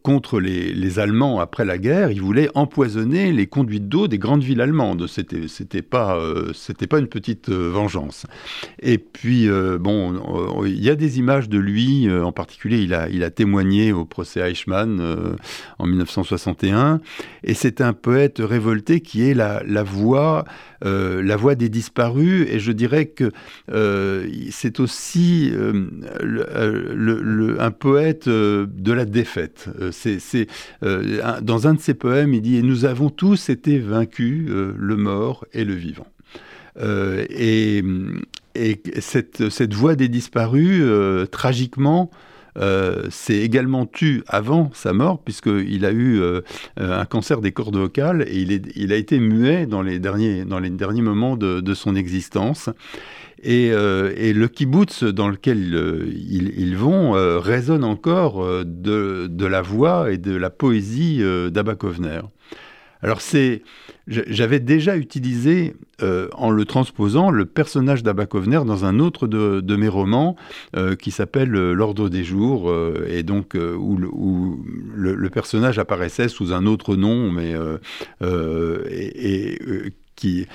[0.01, 2.11] contre les, Allemands après la guerre.
[2.11, 5.07] Il voulait empoisonner les conduites d'eau des grandes villes allemandes.
[5.07, 6.19] C'était, pas,
[6.89, 8.25] pas une petite vengeance.
[8.81, 9.47] Et puis,
[9.79, 13.29] bon, il y a des images de lui, euh, en particulier, il a, il a
[13.29, 15.35] témoigné au procès Eichmann euh,
[15.79, 17.01] en 1961,
[17.43, 20.45] et c'est un poète révolté qui est la, la voix,
[20.83, 23.31] euh, la voix des disparus, et je dirais que
[24.51, 25.51] c'est aussi
[27.59, 29.69] un poète de la défaite.
[29.91, 30.47] C'est,
[30.81, 35.65] dans un de ses poèmes, il dit Nous avons tous été vaincus, le mort et
[35.65, 36.07] le vivant.
[36.81, 37.83] et,
[38.55, 42.09] et cette, voix des disparus, euh, tragiquement,
[43.09, 46.21] s'est également tu avant sa mort, puisqu'il a eu
[46.77, 51.73] un cancer des cordes vocales et il, a été muet dans les derniers, moments de,
[51.73, 52.69] son existence.
[53.43, 55.57] Et, le kibbutz dans lequel
[56.15, 62.21] ils, ils, vont résonne encore de, de, la voix et de la poésie d'Abba Kovner.
[63.05, 63.61] Alors c'est,
[64.07, 69.87] j'avais déjà utilisé euh, en le transposant le personnage d'Abakovner dans un autre de, mes
[69.87, 70.35] romans
[70.75, 72.73] euh, qui s'appelle euh, L'ordre des jours
[73.07, 74.65] et donc où,
[74.95, 77.53] le, personnage apparaissait sous un autre nom mais
[78.89, 79.59] et,
[80.15, 80.47] qui,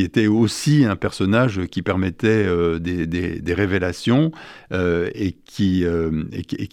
[0.00, 2.46] était aussi un personnage qui permettait
[2.80, 4.32] des, révélations
[4.72, 5.84] et, qui,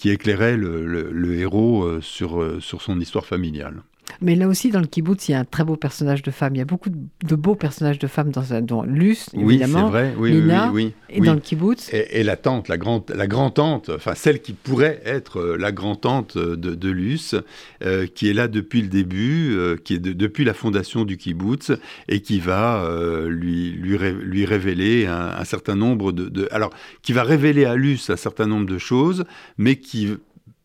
[0.06, 3.84] éclairait le, héros sur son histoire familiale.
[4.22, 6.56] Mais là aussi, dans le kibbutz, il y a un très beau personnage de femme.
[6.56, 9.86] Il y a beaucoup de, beaux personnages de femmes dans, dans Luce, évidemment.
[9.86, 10.14] Oui, c'est vrai.
[10.18, 11.90] Oui, oui, oui, Et dans le kibbutz.
[11.94, 16.38] Et, la tante, la grande, la grand-tante, enfin celle qui pourrait être euh, la grand-tante
[16.38, 17.36] de, de Luce,
[17.84, 21.72] euh, qui est là depuis le début, euh, qui est depuis la fondation du kibbutz,
[22.08, 22.88] et qui va
[23.28, 27.76] lui, lui, lui révéler un, un certain nombre de, de, Alors, qui va révéler à
[27.76, 29.24] Luce un certain nombre de choses,
[29.58, 30.10] mais qui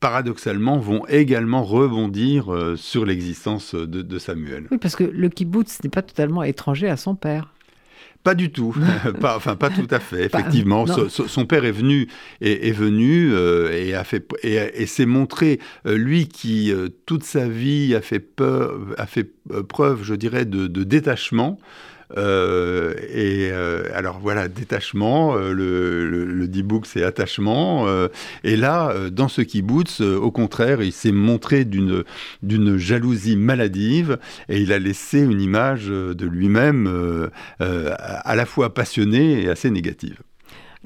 [0.01, 4.67] paradoxalement, vont également rebondir euh, sur l'existence de, Samuel.
[4.71, 7.53] Oui, parce que le kibbutz n'est pas totalement étranger à son père.
[8.23, 8.75] Pas du tout,
[9.21, 10.25] pas, enfin pas tout à fait.
[10.25, 12.09] Effectivement, son, père est venu
[12.41, 16.73] est, venu euh, et a fait et, s'est montré euh, lui qui
[17.05, 19.31] toute sa vie a fait peur, a fait
[19.69, 21.59] preuve, je dirais, de, de détachement.
[22.17, 27.87] Euh, et euh, alors voilà, détachement, euh, le, le, D-Book c'est attachement.
[28.45, 32.05] et là, dans ce kibbutz, au contraire, il s'est montré d'une
[32.43, 39.43] d'une jalousie maladive et il a laissé une image de lui-même à la fois passionnée
[39.43, 40.21] et assez négative.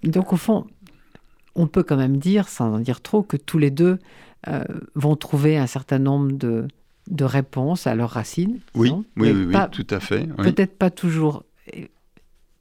[0.04, 0.66] Donc au fond,
[1.54, 3.98] on peut quand même dire, sans en dire trop, que tous les deux
[4.94, 6.68] vont trouver un certain nombre de,
[7.10, 8.60] de réponses à leurs racines.
[8.74, 10.26] Oui, oui, oui, tout à fait.
[10.36, 11.44] Peut-être pas toujours
[11.76, 11.82] euh,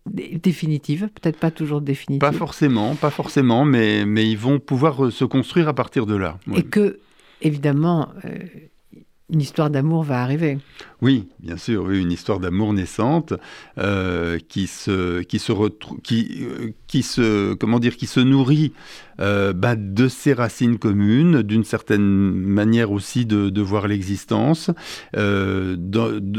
[0.06, 2.20] définitive, peut-être pas toujours définitive.
[2.20, 6.40] Pas forcément, pas forcément, mais, mais ils vont pouvoir se construire à partir de là.
[6.56, 7.00] Et que,
[7.42, 8.40] évidemment, euh,
[9.30, 10.58] une histoire d'amour va arriver.
[11.02, 13.34] Oui, bien sûr, une histoire d'amour naissante
[13.78, 18.72] euh, qui se qui se euh, qui se comment dire qui se nourrit
[19.20, 24.72] euh, bah, de ses racines communes, d'une certaine manière aussi de, voir l'existence,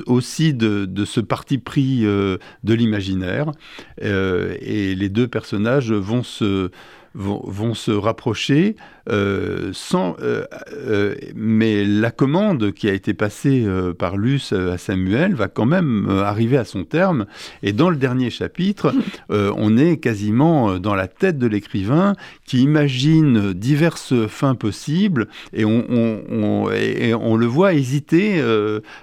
[0.06, 2.38] aussi de, ce parti pris de
[2.74, 3.52] l'imaginaire,
[4.00, 6.70] et les deux personnages vont se
[7.18, 8.76] vont, se rapprocher
[9.10, 13.66] euh, sans, euh, euh, mais la commande qui a été passée
[13.98, 17.26] par Luce à Samuel va quand même arriver à son terme.
[17.62, 18.94] Et dans le dernier chapitre,
[19.30, 22.14] on est quasiment dans la tête de l'écrivain
[22.46, 28.42] qui imagine diverses fins possibles et on, on, on le voit hésiter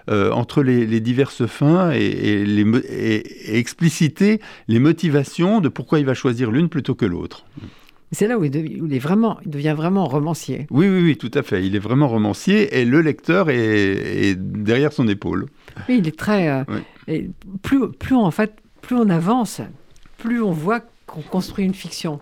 [0.07, 6.51] entre les, diverses fins et, les, et expliciter les motivations de pourquoi il va choisir
[6.51, 7.45] l'une plutôt que l'autre.
[8.11, 10.67] C'est là où il, est vraiment, il devient vraiment romancier.
[10.69, 11.65] Oui, oui, oui, tout à fait.
[11.65, 15.47] Il est vraiment romancier et le lecteur est, derrière son épaule.
[15.89, 16.49] Oui, il est très.
[16.49, 16.63] Euh,
[17.07, 17.29] et
[17.61, 19.61] plus, plus en fait, plus on avance,
[20.17, 22.19] plus on voit qu'on construit une fiction.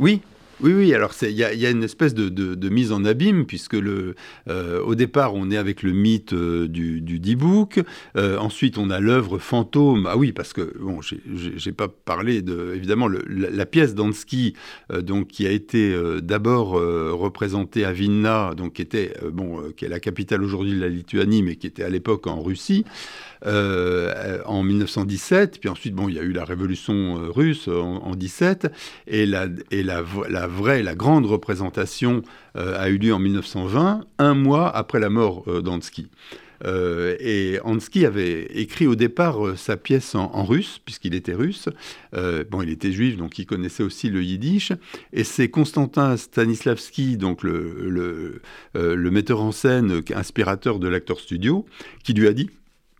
[0.00, 0.22] Oui,
[0.62, 4.14] oui, oui, alors il y, a une espèce de, mise en abîme, puisque euh,
[4.48, 7.82] au départ, on est avec le mythe euh, du, du D-Book,
[8.16, 12.72] euh, ensuite on a l'œuvre fantôme, ah oui, parce que, bon, j'ai pas parlé de,
[12.74, 14.54] évidemment, la, pièce d'Ansky,
[15.02, 20.00] donc, qui a été d'abord représentée à Vilna, donc, qui était, bon, qui est la
[20.00, 22.84] capitale aujourd'hui de la Lituanie, mais qui était à l'époque en Russie,
[23.44, 27.96] euh, en 1917, puis ensuite, bon, il y a eu la révolution euh, russe en,
[28.02, 28.68] en 17,
[29.06, 32.22] et, la, et la, la, vraie, la grande représentation
[32.56, 36.08] euh, a eu lieu en 1920, un mois après la mort d'Ansky.
[36.64, 41.68] et Ansky avait écrit au départ sa pièce en, russe, puisqu'il était russe.
[42.12, 44.72] bon, il était juif, donc il connaissait aussi le yiddish.
[45.12, 47.88] Et c'est Constantin Stanislavski, donc le,
[48.74, 51.66] le, le metteur en scène, inspirateur de l'acteur studio,
[52.02, 52.48] qui lui a dit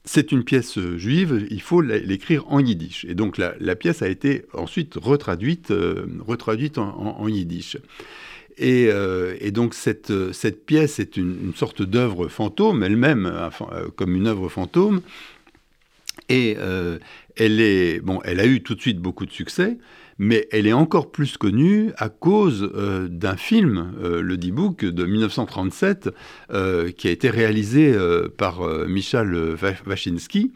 [0.06, 3.04] c'est une pièce euh, juive, il faut l'écrire en yiddish.
[3.08, 7.76] Et donc la, pièce a été ensuite retraduite, euh, retraduite en, yiddish.
[8.62, 13.50] Euh, et, donc cette, cette pièce est une, sorte d'œuvre fantôme elle-même,
[13.96, 15.02] comme une œuvre fantôme.
[16.28, 16.56] Et
[17.36, 19.76] elle, est, bon, elle a eu tout de suite beaucoup de succès,
[20.18, 25.04] mais elle est encore plus connue à cause euh, d'un film, euh, le D-Book de
[25.04, 26.10] 1937,
[26.50, 27.94] euh, qui a été réalisé
[28.38, 30.52] par Michal Wachinski.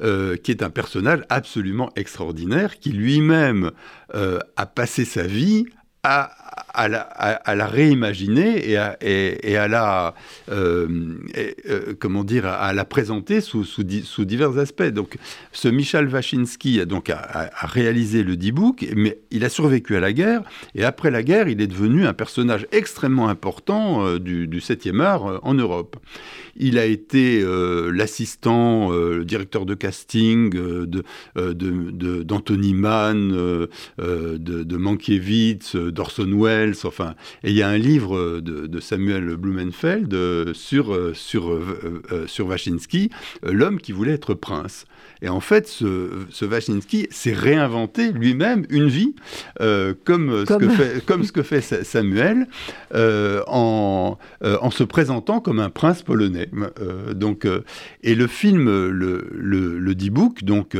[0.00, 3.70] qui est un personnage absolument extraordinaire, qui lui-même
[4.12, 5.66] a passé sa vie
[6.02, 6.30] à,
[6.74, 8.76] à, la, réimaginer et
[9.56, 10.14] à, la,
[10.50, 10.88] euh,
[11.68, 14.82] euh, comment dire, à la présenter sous, divers aspects.
[14.82, 15.16] Donc,
[15.52, 17.12] ce Michel Wachinski a donc
[17.54, 20.42] réalisé le D-Book, mais il a survécu à la guerre,
[20.74, 25.00] et après la guerre, il est devenu un personnage extrêmement important euh, du, du 7e
[25.00, 25.96] art en Europe.
[26.56, 27.42] Il a été
[27.92, 31.02] l'assistant, le directeur de casting de,
[32.22, 33.68] d'Anthony Mann, de,
[34.38, 36.30] de Mankiewicz, d'Orson
[36.84, 37.14] Enfin,
[37.44, 42.48] et il y a un livre de, Samuel Blumenfeld euh, sur, euh, sur, euh, sur
[42.48, 43.10] Waczynski,
[43.42, 44.86] L'homme qui voulait être prince.
[45.20, 46.46] Et en fait, ce, ce
[47.10, 49.14] s'est réinventé lui-même une vie,
[50.04, 52.48] comme, Ce que fait, comme ce que fait Samuel,
[52.92, 56.50] en, en se présentant comme un prince polonais.
[57.14, 57.46] donc,
[58.02, 60.76] et le film, le, le, le D-Book, donc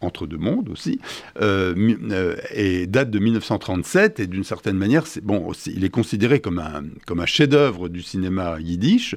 [0.00, 0.98] entre deux mondes aussi,
[1.40, 1.74] euh,
[2.10, 6.58] euh, et date de 1937, et d'une certaine manière, c'est, bon, il est considéré comme
[6.58, 9.14] un, comme un chef-d'œuvre du cinéma yiddish,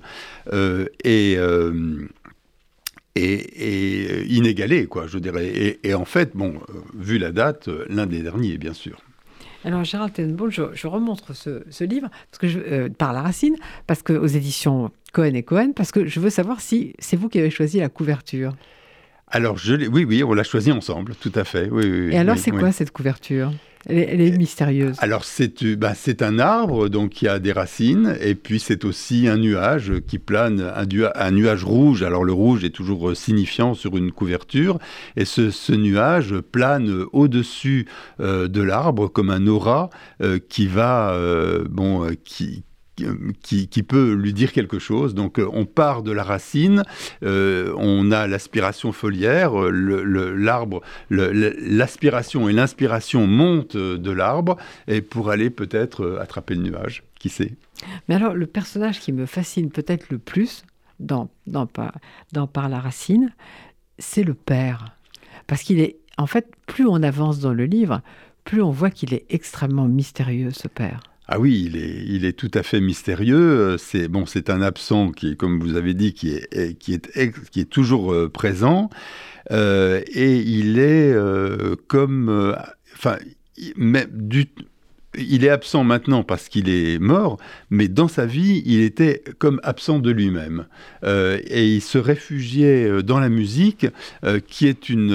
[0.52, 1.38] euh, et,
[3.16, 5.80] et, inégalé, quoi, je dirais.
[5.84, 6.60] Et, en fait, bon,
[6.98, 9.00] vu la date, l'un des derniers, bien sûr.
[9.66, 13.56] Alors Gérald Tenenbaum, je, je remontre ce, livre parce que je, par la racine,
[13.88, 17.30] parce que aux éditions Cohen et Cohen, parce que je veux savoir si c'est vous
[17.30, 18.56] qui avez choisi la couverture.
[19.36, 21.68] Alors, je oui, oui, on l'a choisi ensemble, tout à fait.
[21.72, 23.52] Oui, Et alors, c'est quoi cette couverture?
[23.86, 24.96] Elle est, mystérieuse.
[25.00, 29.28] Alors c'est bah, c'est un arbre donc qui a des racines et puis c'est aussi
[29.28, 32.02] un nuage qui plane, un, un, nuage rouge.
[32.02, 34.80] Alors le rouge est toujours signifiant sur une couverture
[35.18, 37.86] et ce, ce nuage plane au-dessus
[38.22, 39.90] euh, de l'arbre comme un aura
[40.22, 42.64] euh, qui va euh, bon qui
[42.96, 45.16] qui, peut lui dire quelque chose.
[45.16, 46.84] Donc euh, on part de la racine,
[47.24, 55.50] euh, on a l'aspiration foliaire, l'arbre, l'aspiration et l'inspiration montent de l'arbre et pour aller
[55.50, 57.54] peut-être euh, attraper le nuage, qui sait?
[58.08, 60.64] Mais alors le personnage qui me fascine peut-être le plus
[61.00, 63.34] dans, dans Par la racine,
[63.98, 64.96] c'est le père.
[65.48, 68.02] Parce qu'il est, en fait, plus on avance dans le livre,
[68.46, 71.02] plus on voit qu'il est extrêmement mystérieux, ce père.
[71.28, 73.78] Ah oui, il est, il est tout à fait mystérieux.
[73.78, 77.62] C'est bon, c'est un absent qui, comme vous avez dit, qui est, qui est, qui
[77.62, 78.90] est toujours euh, présent.
[79.52, 82.56] Euh, et il est euh, comme,
[82.94, 83.18] enfin,
[83.78, 84.48] du,
[85.16, 87.38] il est absent maintenant parce qu'il est mort,
[87.70, 90.66] mais dans sa vie, il était comme absent de lui-même.
[91.03, 93.86] Euh, et il se réfugiait euh, dans la musique,
[94.24, 95.14] euh, qui, est une,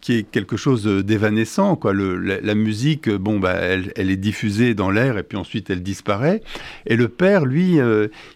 [0.00, 1.76] qui est quelque chose d'évanescent.
[1.76, 1.92] Quoi.
[1.94, 6.42] la, musique, bon, bah, elle, est diffusée dans l'air et puis ensuite elle disparaît.
[6.86, 7.78] Et le père, lui,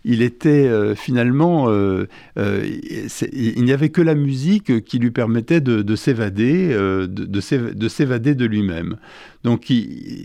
[0.05, 1.70] il était finalement...
[2.36, 8.45] il n'y avait que la musique qui lui permettait de, s'évader, de, de s'évader de
[8.45, 8.97] lui-même.
[9.45, 9.72] Donc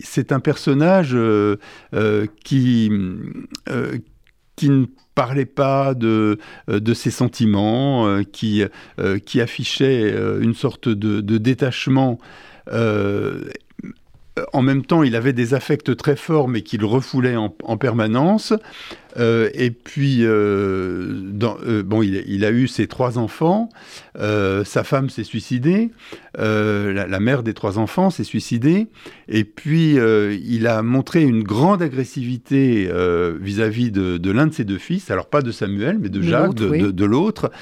[0.02, 1.56] c'est un personnage euh,
[1.94, 2.90] euh, qui,
[3.68, 3.98] euh,
[4.56, 6.38] qui ne parlait pas de,
[6.94, 8.64] ses sentiments, qui,
[9.40, 10.10] affichait
[10.40, 12.18] une sorte de détachement
[14.52, 18.52] en même temps, il avait des affects très forts, mais qu'il refoulait en, permanence.
[19.16, 23.68] Euh, et puis, euh, euh, bon, il, a eu ses trois enfants.
[24.16, 25.90] sa femme s'est suicidée.
[26.36, 28.88] La, mère des trois enfants s'est suicidée.
[29.28, 32.90] Et puis, il a montré une grande agressivité
[33.40, 35.12] vis-à-vis de, l'un de ses deux fils.
[35.12, 37.52] Alors, pas de Samuel, mais de Jacques, de, l'autre.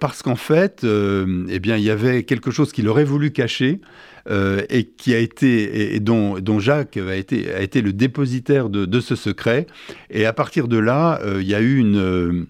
[0.00, 3.80] parce qu'en fait, eh bien, il y avait quelque chose qu'il aurait voulu cacher.
[4.28, 9.66] Euh, et qui a été et, dont, Jacques a été, le dépositaire de, ce secret.
[10.10, 12.46] Et à partir de là, euh, il y a eu une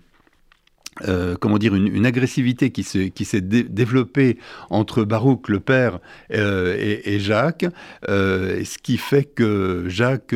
[1.09, 4.37] euh, comment dire, une, agressivité qui s'est développée
[4.69, 5.99] entre Baruch, le père,
[6.31, 7.67] et, Jacques,
[8.07, 10.35] ce qui fait que Jacques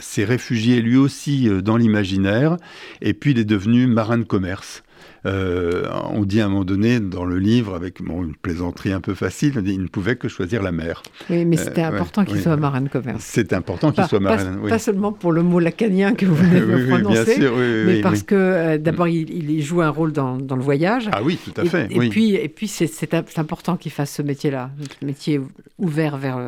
[0.00, 2.56] s'est réfugié lui aussi dans l'imaginaire,
[3.02, 4.82] et puis il est devenu marin de commerce.
[5.26, 9.14] Euh, on dit à un moment donné dans le livre, avec une plaisanterie un peu
[9.14, 11.02] facile, il ne pouvait que choisir la mer.
[11.28, 13.22] Oui, mais c'était euh, important qu'il soit marin de commerce.
[13.22, 14.56] C'est important qu'il soit marin.
[14.62, 17.38] Pas, pas, seulement pour le mot lacanien que vous venez de prononcer,
[17.86, 21.08] mais parce que euh, d'abord il, joue un rôle dans, le voyage.
[21.12, 21.88] Ah oui, tout à fait.
[21.90, 24.70] Et, puis, et puis c'est important qu'il fasse ce métier-là,
[25.02, 25.40] métier
[25.78, 26.38] ouvert vers.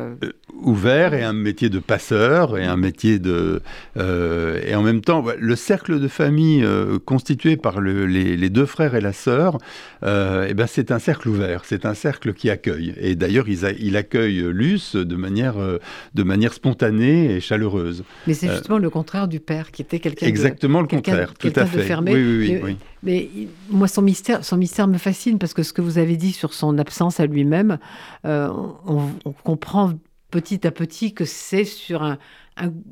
[0.61, 3.61] ouvert et un métier de passeur et un métier de
[3.97, 6.65] et en même temps le cercle de famille
[7.05, 9.57] constitué par les, les deux frères et la sœur,
[10.03, 12.93] euh, eh ben c'est un cercle ouvert, c'est un cercle qui accueille.
[12.97, 15.79] Et d'ailleurs, il, il, accueille Luce de manière, euh,
[16.13, 18.03] de manière spontanée et chaleureuse.
[18.27, 21.53] Mais c'est euh, justement le contraire du père, qui était quelqu'un Exactement le contraire, tout
[21.55, 21.83] à fait.
[21.83, 22.13] fermé.
[22.13, 23.29] Oui, oui, oui, mais,
[23.69, 26.53] moi, son mystère, son mystère me fascine parce que ce que vous avez dit sur
[26.53, 27.77] son absence à lui-même,
[28.23, 29.09] on,
[29.43, 29.93] comprend
[30.31, 32.17] petit à petit que c'est sur un,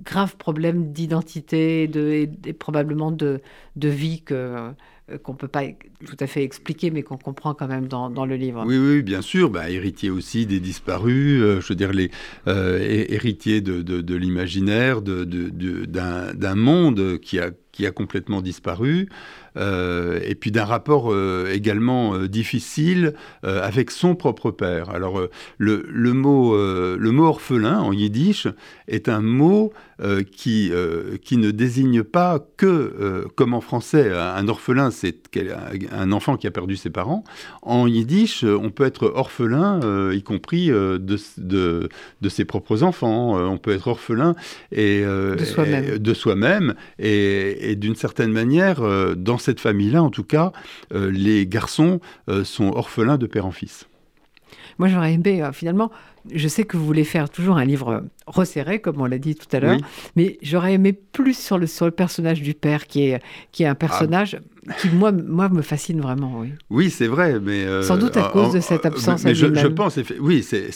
[0.04, 3.42] grave problème d'identité et, et, probablement de,
[3.76, 4.74] de vie que
[5.18, 5.64] qu'on ne peut pas
[6.06, 8.64] tout à fait expliquer, mais qu'on comprend quand même dans, dans, le livre.
[8.66, 9.50] Oui, oui, bien sûr.
[9.50, 12.12] Bah, héritier aussi des disparus, euh, je veux dire, les
[12.48, 19.10] euh, héritiers de, de, de l'imaginaire, d'un de, monde qui a, qui a complètement disparu.
[19.58, 23.14] Euh, et puis d'un rapport euh, également euh, difficile
[23.44, 24.90] avec son propre père.
[24.90, 25.20] Alors
[25.58, 28.48] le, le, mot, le mot orphelin en yiddish
[28.88, 29.74] est un mot
[30.32, 30.72] qui,
[31.24, 35.16] qui ne désigne pas que, comme en français, un orphelin, c'est
[35.92, 37.24] un enfant qui a perdu ses parents.
[37.62, 39.80] En yiddish, on peut être orphelin,
[40.12, 41.00] y compris de,
[41.38, 41.90] de,
[42.22, 43.36] de, ses propres enfants.
[43.36, 44.36] on peut être orphelin
[44.72, 46.76] et, de soi-même.
[47.00, 48.82] et, et d'une certaine manière,
[49.16, 50.52] dans cette famille-là, en tout cas,
[50.94, 52.00] euh, les garçons
[52.30, 53.88] euh, sont orphelins de père en fils.
[54.78, 55.92] Moi, j'aurais aimé, euh, finalement,
[56.34, 59.48] je sais que vous voulez faire toujours un livre resserré, comme on l'a dit tout
[59.56, 59.78] à l'heure,
[60.16, 63.22] mais j'aurais aimé plus sur le, sur le personnage du père, qui est,
[63.52, 64.40] qui est un personnage
[64.80, 66.40] qui, moi, moi, me fascine vraiment.
[66.40, 67.66] Oui, oui c'est vrai, mais...
[67.66, 70.70] Euh, Sans doute à cause de cette absence mais, je, je, pense, oui, c'est,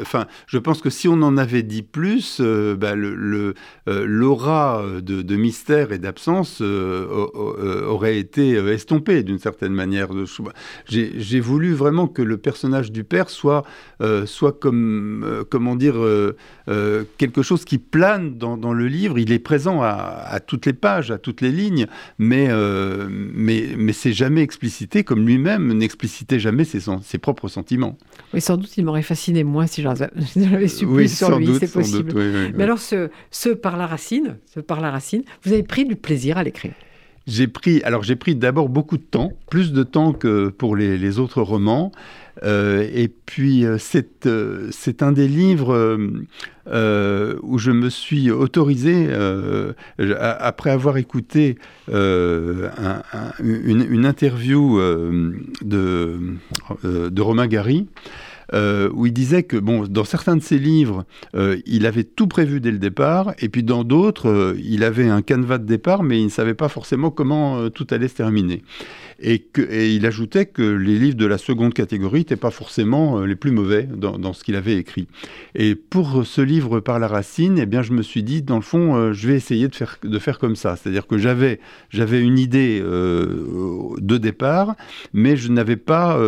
[0.00, 3.54] enfin, je pense que si on en avait dit plus, euh, bah, le,
[3.88, 10.08] euh, l'aura de, de, mystère et d'absence aurait été estompée d'une certaine manière.
[10.88, 13.62] J'ai, voulu vraiment que le personnage du père soit
[14.02, 15.94] euh, soit comme, euh, comment dire,
[16.68, 19.18] euh, quelque chose qui plane dans, le livre.
[19.18, 21.86] Il est présent à, toutes les pages, à toutes les lignes,
[22.18, 22.48] mais,
[23.08, 27.96] mais, mais c'est jamais explicité, comme lui-même n'explicitait jamais ses, ses propres sentiments.
[28.34, 32.12] Oui, sans doute, il m'aurait fasciné moins si j'avais su plus sur lui, c'est possible.
[32.54, 35.96] mais alors, ce, ce par la racine, ce par la racine, vous avez pris du
[35.96, 36.72] plaisir à l'écrire
[37.26, 41.18] j'ai pris, alors j'ai pris d'abord beaucoup de temps, plus de temps que pour les
[41.18, 41.92] autres romans.
[42.44, 43.78] Euh, et puis, euh,
[44.26, 45.98] euh, c'est un des livres
[47.42, 49.08] où je me suis autorisé,
[50.18, 51.56] après avoir écouté
[51.88, 52.70] une,
[54.04, 54.80] interview
[55.62, 56.18] de,
[56.84, 57.86] de Romain Gary,
[58.52, 61.04] où il disait que bon, dans certains de ses livres,
[61.66, 65.58] il avait tout prévu dès le départ, et puis dans d'autres, il avait un canevas
[65.58, 68.62] de départ, mais il ne savait pas forcément comment tout allait se terminer.
[69.18, 69.46] Et,
[69.94, 73.50] il ajoutait que les livres de la seconde catégorie n'étaient pas forcément euh, les plus
[73.50, 75.08] mauvais dans, ce qu'il avait écrit.
[75.54, 78.62] Et pour ce livre par la racine, eh bien, je me suis dit, dans le
[78.62, 80.76] fond, euh, je vais essayer de faire, comme ça.
[80.76, 81.60] C'est-à-dire que j'avais,
[81.92, 84.76] une idée euh, de départ,
[85.14, 86.20] mais je n'avais pas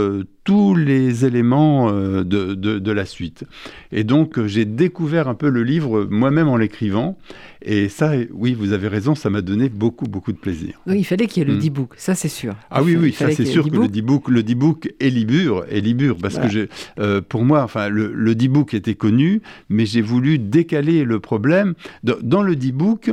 [0.45, 3.45] tous les éléments de, de, la suite.
[3.93, 7.18] Et donc, j'ai découvert un peu le livre moi-même en l'écrivant.
[7.62, 10.80] Et ça, oui, vous avez raison, ça m'a donné beaucoup, beaucoup de plaisir.
[10.86, 11.61] Oui, il fallait qu'il y ait le mm.
[11.61, 12.54] D-Book, ça c'est sûr.
[12.70, 16.16] Ah oui, oui, ça c'est sûr que le D-Book, le D-Book est Libur, est Libur,
[16.18, 21.04] parce que euh, pour moi, enfin, le, le D-Book était connu, mais j'ai voulu décaler
[21.04, 21.74] le problème.
[22.04, 23.11] Dans, le D-Book,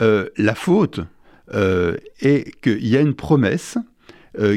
[0.00, 1.00] euh, la faute
[1.54, 3.78] euh, est qu'il y a une promesse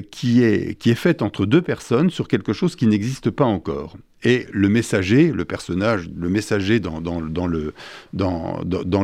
[0.09, 3.95] qui, est, qui est faite entre deux personnes sur quelque chose qui n'existe pas encore.
[4.23, 7.73] Et le messager, le personnage, le messager dans, le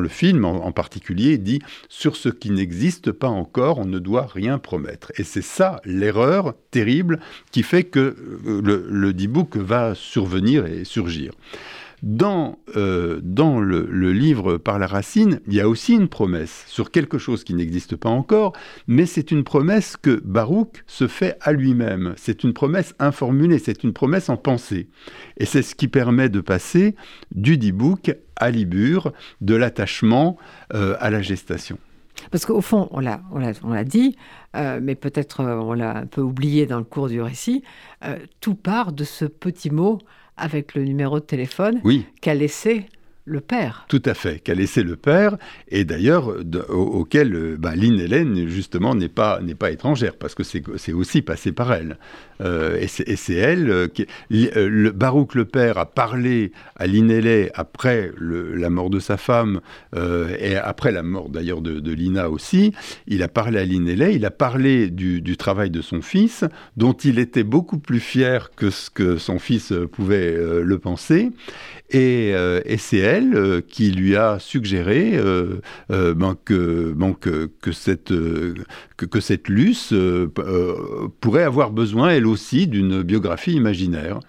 [0.09, 5.11] film en, particulier, dit sur ce qui n'existe pas encore, on ne doit rien promettre.
[5.17, 7.19] Et c'est ça l'erreur terrible
[7.51, 11.33] qui fait que euh, le, le D-Book va survenir et surgir.
[12.03, 17.17] Dans, euh, le, livre Par la racine, il y a aussi une promesse sur quelque
[17.17, 18.51] chose qui n'existe pas encore,
[18.87, 22.13] mais c'est une promesse que Baruch se fait à lui-même.
[22.17, 24.89] C'est une promesse informulée, c'est une promesse en pensée.
[25.37, 26.93] Et c'est ce qui permet de passer
[27.33, 30.35] du dibouk à l'ibur, de l'attachement
[30.73, 31.77] euh, à la gestation.
[32.31, 34.17] Parce qu'au fond, on l'a, on dit,
[34.57, 37.63] euh, mais peut-être on l'a un peu oublié dans le cours du récit,
[38.41, 39.99] tout part de ce petit mot
[40.37, 41.81] avec le numéro de téléphone
[42.21, 42.87] qu'a laissé
[43.25, 43.85] le père.
[43.87, 45.37] Tout à fait, qu'a laissé le père,
[45.69, 46.33] et d'ailleurs
[46.69, 51.51] auquel bah, Lynn Hélène, justement, n'est pas, n'est pas étrangère, parce que c'est aussi passé
[51.51, 51.97] par elle.
[52.41, 54.05] Euh, et c'est elle euh, qui...
[54.29, 59.61] Le, Baruch le père a parlé à Hélène après la mort de sa femme,
[59.95, 62.73] et après la mort d'ailleurs de, Lina aussi,
[63.07, 66.45] il a parlé à Hélène, il a parlé du, travail de son fils,
[66.77, 71.31] dont il était beaucoup plus fier que ce que son fils pouvait le penser,
[71.95, 75.59] euh, et, c'est elle euh, qui lui a suggéré euh,
[75.89, 76.93] ben, que,
[77.61, 78.13] que, cette,
[78.97, 79.93] que, cette Luce
[81.21, 84.19] pourrait avoir besoin, elle aussi, d'une biographie imaginaire.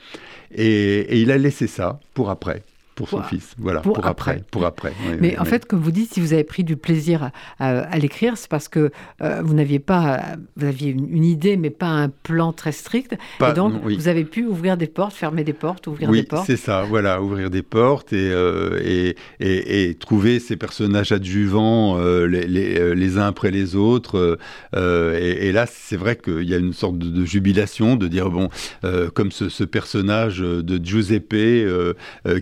[0.55, 2.62] Et, il a laissé ça pour après.
[2.95, 3.55] Pour son fils.
[3.59, 4.42] Voilà, pour, après.
[4.51, 4.92] Pour après.
[5.20, 8.49] Mais en fait, comme vous dites, si vous avez pris du plaisir à, l'écrire, c'est
[8.49, 8.90] parce que
[9.22, 10.22] euh, vous n'aviez pas,
[10.57, 13.14] vous aviez une, idée, mais pas un plan très strict.
[13.40, 16.49] et donc, vous avez pu ouvrir des portes, fermer des portes, ouvrir des portes.
[16.49, 16.84] Oui, c'est ça.
[16.88, 22.95] Voilà, ouvrir des portes et, euh, et, et, trouver ces personnages adjuvants euh, les, les,
[22.95, 24.38] les, uns après les autres.
[24.74, 28.49] et, là, c'est vrai qu'il y a une sorte de, jubilation de dire bon,
[29.14, 31.34] comme ce, ce, personnage de Giuseppe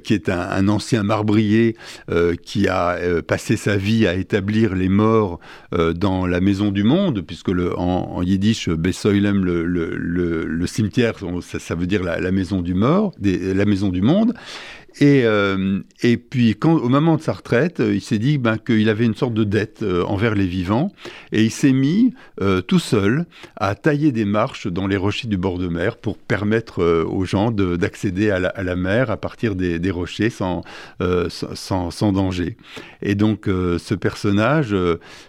[0.02, 1.76] qui est un un, ancien marbrier
[2.10, 5.40] euh, qui a euh, passé sa vie à établir les morts
[5.74, 11.86] euh, dans la maison du monde, puisque en, yiddish, Bessoilem, le, le, cimetière, ça, veut
[11.86, 14.34] dire la, maison du mort, la maison du monde.
[15.00, 18.88] Et, euh, et puis, au moment de sa retraite, euh, il s'est dit ben, qu'il
[18.88, 20.92] avait une sorte de dette euh, envers les vivants,
[21.32, 22.14] et il s'est mis
[22.66, 23.26] tout seul
[23.56, 27.50] à tailler des marches dans les rochers du bord de mer pour permettre aux gens
[27.52, 30.62] d'accéder à, la mer à partir des, rochers sans,
[32.12, 32.56] danger.
[33.00, 34.74] Et donc, ce personnage,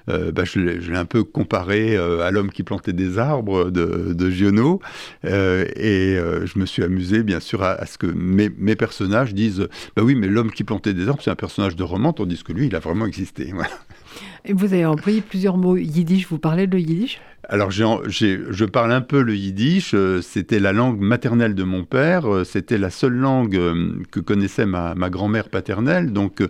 [0.07, 4.81] ben, je l'ai un peu comparé à l'homme qui plantait des arbres de, de Giono,
[5.23, 10.15] et je me suis amusé, bien sûr, à, ce que mes personnages disent bah oui,
[10.15, 12.75] mais l'homme qui plantait des arbres, c'est un personnage de roman, tandis que lui, il
[12.75, 13.53] a vraiment existé.
[14.49, 16.27] Vous avez employé plusieurs mots yiddish.
[16.27, 17.19] Vous parlez le yiddish?
[17.49, 19.93] Alors, je parle un peu le yiddish.
[19.93, 22.31] Euh, c'était la langue maternelle de mon père.
[22.31, 26.41] Euh, c'était la seule langue euh, que connaissait ma, grand-mère paternelle, donc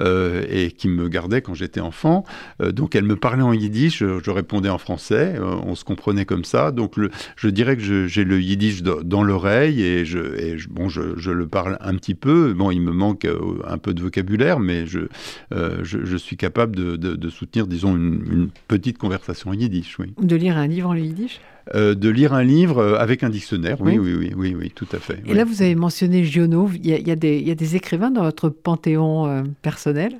[0.00, 2.24] et qui me gardait quand j'étais enfant.
[2.60, 3.98] donc, elle me parlait en yiddish.
[3.98, 5.36] Je, répondais en français.
[5.40, 6.70] on se comprenait comme ça.
[6.70, 6.94] Donc,
[7.36, 11.94] je dirais que j'ai le yiddish dans l'oreille et, je, bon, je, le parle un
[11.94, 12.52] petit peu.
[12.52, 13.26] Bon, il me manque
[13.66, 19.54] un peu de vocabulaire, mais je, suis capable de, soutenir, disons, une, petite conversation en
[19.54, 19.98] yiddish.
[19.98, 21.40] Oui lire un livre en yiddish
[21.74, 24.88] euh, de lire un livre euh, avec un dictionnaire, oui, oui, oui, oui, oui, tout
[24.92, 25.22] à fait.
[25.26, 26.68] Et là, vous avez mentionné Giono.
[26.72, 30.14] Il y a, des, écrivains dans votre panthéon euh, personnel?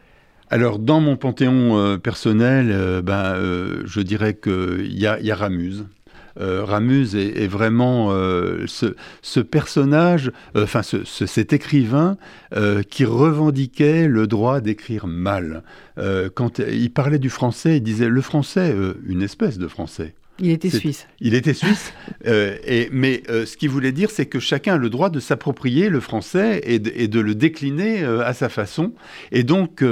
[0.50, 3.36] Alors, dans mon panthéon personnel, ben,
[3.84, 5.86] je dirais qu'il y a, y a Ramuse.
[6.40, 8.10] Ramuse est, vraiment
[8.66, 12.16] ce, personnage, enfin cet écrivain
[12.88, 15.62] qui revendiquait le droit d'écrire mal.
[16.34, 18.74] quand il parlait du français, il disait le français,
[19.06, 20.14] une espèce de français.
[20.40, 21.06] Il était suisse.
[21.20, 21.92] Il était suisse,
[22.26, 25.20] euh, et, mais euh, ce qu'il voulait dire, c'est que chacun a le droit de
[25.20, 28.92] s'approprier le français et de, le décliner euh, à sa façon.
[29.32, 29.84] Et donc,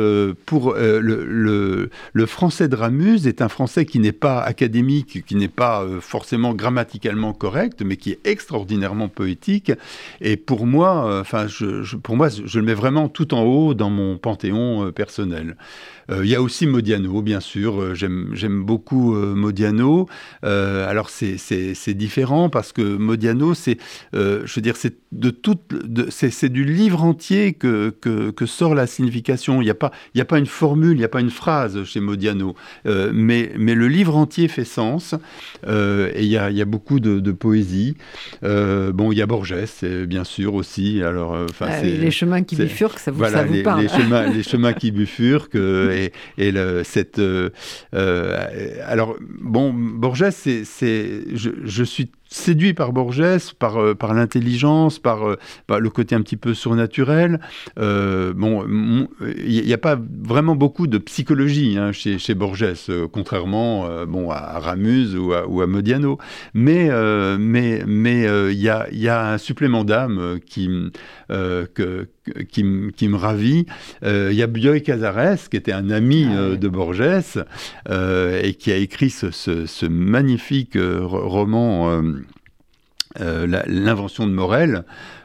[0.46, 5.48] pour le, le, français de Ramuse est un français qui n'est pas académique, qui n'est
[5.48, 9.72] pas forcément grammaticalement correct, mais qui est extraordinairement poétique.
[10.20, 13.90] Et pour moi, enfin, je, pour moi, je le mets vraiment tout en haut dans
[13.90, 15.56] mon panthéon personnel.
[16.10, 17.94] Il y a aussi Modiano, bien sûr.
[17.94, 20.08] J'aime beaucoup Modiano.
[20.44, 23.78] Euh, alors c'est différent parce que Modiano, c'est,
[24.14, 25.74] euh, je veux dire, c'est de toute,
[26.10, 29.60] c'est du livre entier que, que, sort la signification.
[29.60, 31.84] Il n'y a pas, il a pas une formule, il n'y a pas une phrase
[31.84, 32.54] chez Modiano,
[32.86, 35.14] euh, mais mais le livre entier fait sens
[35.66, 37.96] et il y a, y a beaucoup de, poésie.
[38.42, 39.54] bon, il y a Borges,
[40.06, 41.02] bien sûr aussi.
[41.02, 43.82] Alors, enfin, ah les chemins qui bifurquent, ça vous, ça vous les, parle.
[43.82, 45.56] Les chemins, les chemins qui bifurquent
[45.98, 47.20] et, le, cette.
[47.92, 50.64] alors bon, Borges c'est,
[51.34, 56.36] je, suis séduit par Borges, par, euh, par l'intelligence, euh, par, le côté un petit
[56.36, 57.40] peu surnaturel.
[57.78, 58.66] Euh, bon,
[59.44, 64.58] il n'y a pas vraiment beaucoup de psychologie hein, chez, chez, Borges, contrairement bon, à
[64.58, 66.18] Ramuse ou à, ou à Modiano.
[66.54, 66.90] Mais
[67.38, 68.22] mais mais
[68.52, 70.68] il y, a, y a un supplément d'âme qui,
[71.28, 72.08] que,
[72.50, 72.64] qui,
[72.96, 73.66] qui, me ravit.
[74.02, 77.44] Il y a Bioy Casares, qui était un ami ah de Borges
[77.90, 82.02] et qui a écrit ce, ce, ce magnifique roman
[83.20, 84.84] euh, l'invention de Morel,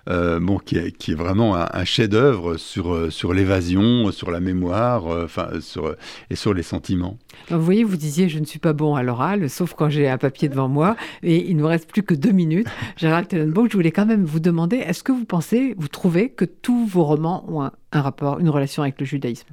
[0.09, 4.39] euh, bon, qui est, qui, est, vraiment un, chef-d'œuvre sur, euh, sur l'évasion, sur la
[4.39, 5.95] mémoire, enfin, sur,
[6.29, 7.17] et sur les sentiments.
[7.49, 10.17] vous voyez, vous disiez, je ne suis pas bon à l'oral, sauf quand j'ai un
[10.17, 12.67] papier devant moi, et il ne nous reste plus que deux minutes.
[12.97, 16.45] Gérald Tenenbaum, je voulais quand même vous demander, est-ce que vous pensez, vous trouvez que
[16.45, 19.49] tous vos romans ont un rapport, une relation avec le judaïsme?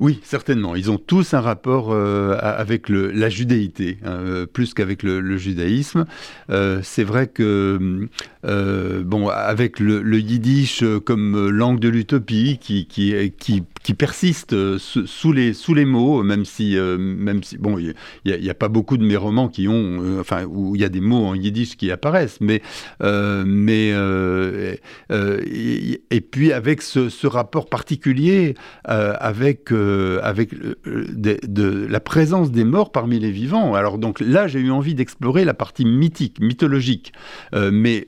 [0.00, 0.76] Oui, certainement.
[0.76, 6.04] Ils ont tous un rapport euh, avec la judéité, hein, euh, plus qu'avec le, judaïsme.
[6.50, 8.08] Euh, c'est vrai que,
[8.44, 15.52] bon, avec le, yiddish comme langue de l'utopie qui, qui, qui, qui persiste sous, les,
[15.52, 17.94] sous les mots, même si, même si bon, il
[18.24, 21.00] n'y a, pas beaucoup de mes romans qui ont, enfin, où il y a des
[21.00, 22.62] mots en yiddish qui apparaissent, mais,
[23.00, 23.92] mais
[25.10, 32.92] et puis avec ce, ce rapport particulier avec euh, avec de, la présence des morts
[32.92, 33.74] parmi les vivants.
[33.74, 37.12] Alors donc là, j'ai eu envie d'explorer la partie mythique, mythologique.
[37.52, 38.06] mais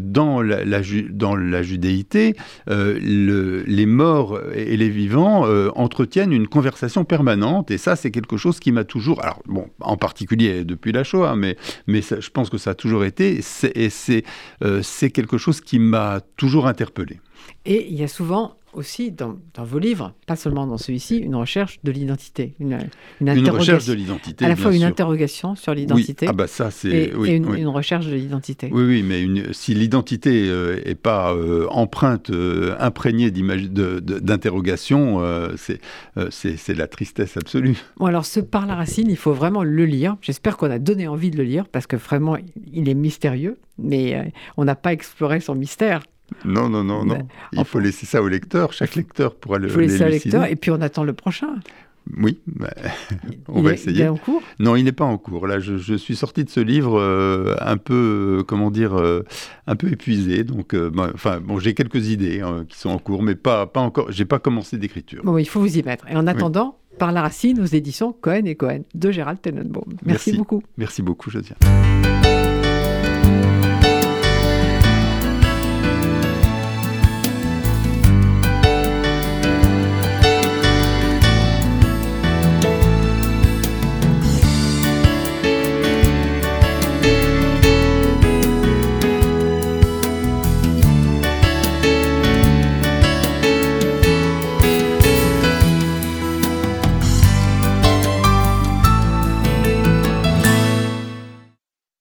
[0.00, 2.34] dans la, la judéité,
[2.68, 7.70] les morts et les vivants entretiennent une conversation permanente.
[7.70, 11.36] Et ça, c'est quelque chose qui m'a toujours, alors bon, en particulier depuis la Shoah,
[11.36, 11.56] mais
[11.86, 13.40] je pense que ça a toujours été,
[13.74, 17.20] et c'est quelque chose qui m'a toujours interpellé.
[17.64, 21.80] Et il y a souvent aussi dans, vos livres, pas seulement dans celui-ci, une recherche
[21.82, 22.54] de l'identité.
[22.60, 22.78] Une,
[23.20, 24.44] une, recherche de l'identité.
[24.44, 26.26] À la fois une interrogation sur l'identité.
[26.28, 28.68] Ah bah ça, c'est, et, et une, recherche de l'identité.
[28.72, 35.20] Oui, oui, mais si l'identité n'est euh, pas euh, empreinte, euh, imprégnée d'interrogation,
[35.56, 35.80] c'est,
[36.30, 37.76] c'est, la tristesse absolue.
[37.96, 40.16] Bon, alors ce Par la racine, il faut vraiment le lire.
[40.22, 42.36] J'espère qu'on a donné envie de le lire parce que vraiment,
[42.72, 46.02] il est mystérieux, mais on n'a pas exploré son mystère.
[46.44, 47.18] Non, non, non, non.
[47.52, 48.72] Il faut laisser ça au lecteur.
[48.72, 49.68] Chaque lecteur pourra le.
[49.68, 51.56] Il faut laisser au lecteur et puis on attend le prochain.
[52.16, 52.40] Oui,
[53.48, 53.98] on va essayer.
[53.98, 54.42] Il est en cours?
[54.58, 55.46] Non, il n'est pas en cours.
[55.46, 59.24] Là, je, suis sorti de ce livre euh, un peu, euh, comment dire, euh,
[59.66, 60.42] un peu épuisé.
[60.42, 63.80] Donc, bah, enfin, bon, j'ai quelques idées hein, qui sont en cours, mais pas, pas
[63.80, 64.10] encore.
[64.10, 65.22] J'ai pas commencé d'écriture.
[65.24, 66.08] Bon, il faut vous y mettre.
[66.08, 69.84] Et en attendant, par la racine aux éditions Cohen et Cohen de Gérald Tenenbaum.
[69.88, 70.62] Merci, Merci beaucoup.
[70.76, 71.58] Merci beaucoup, Josiane.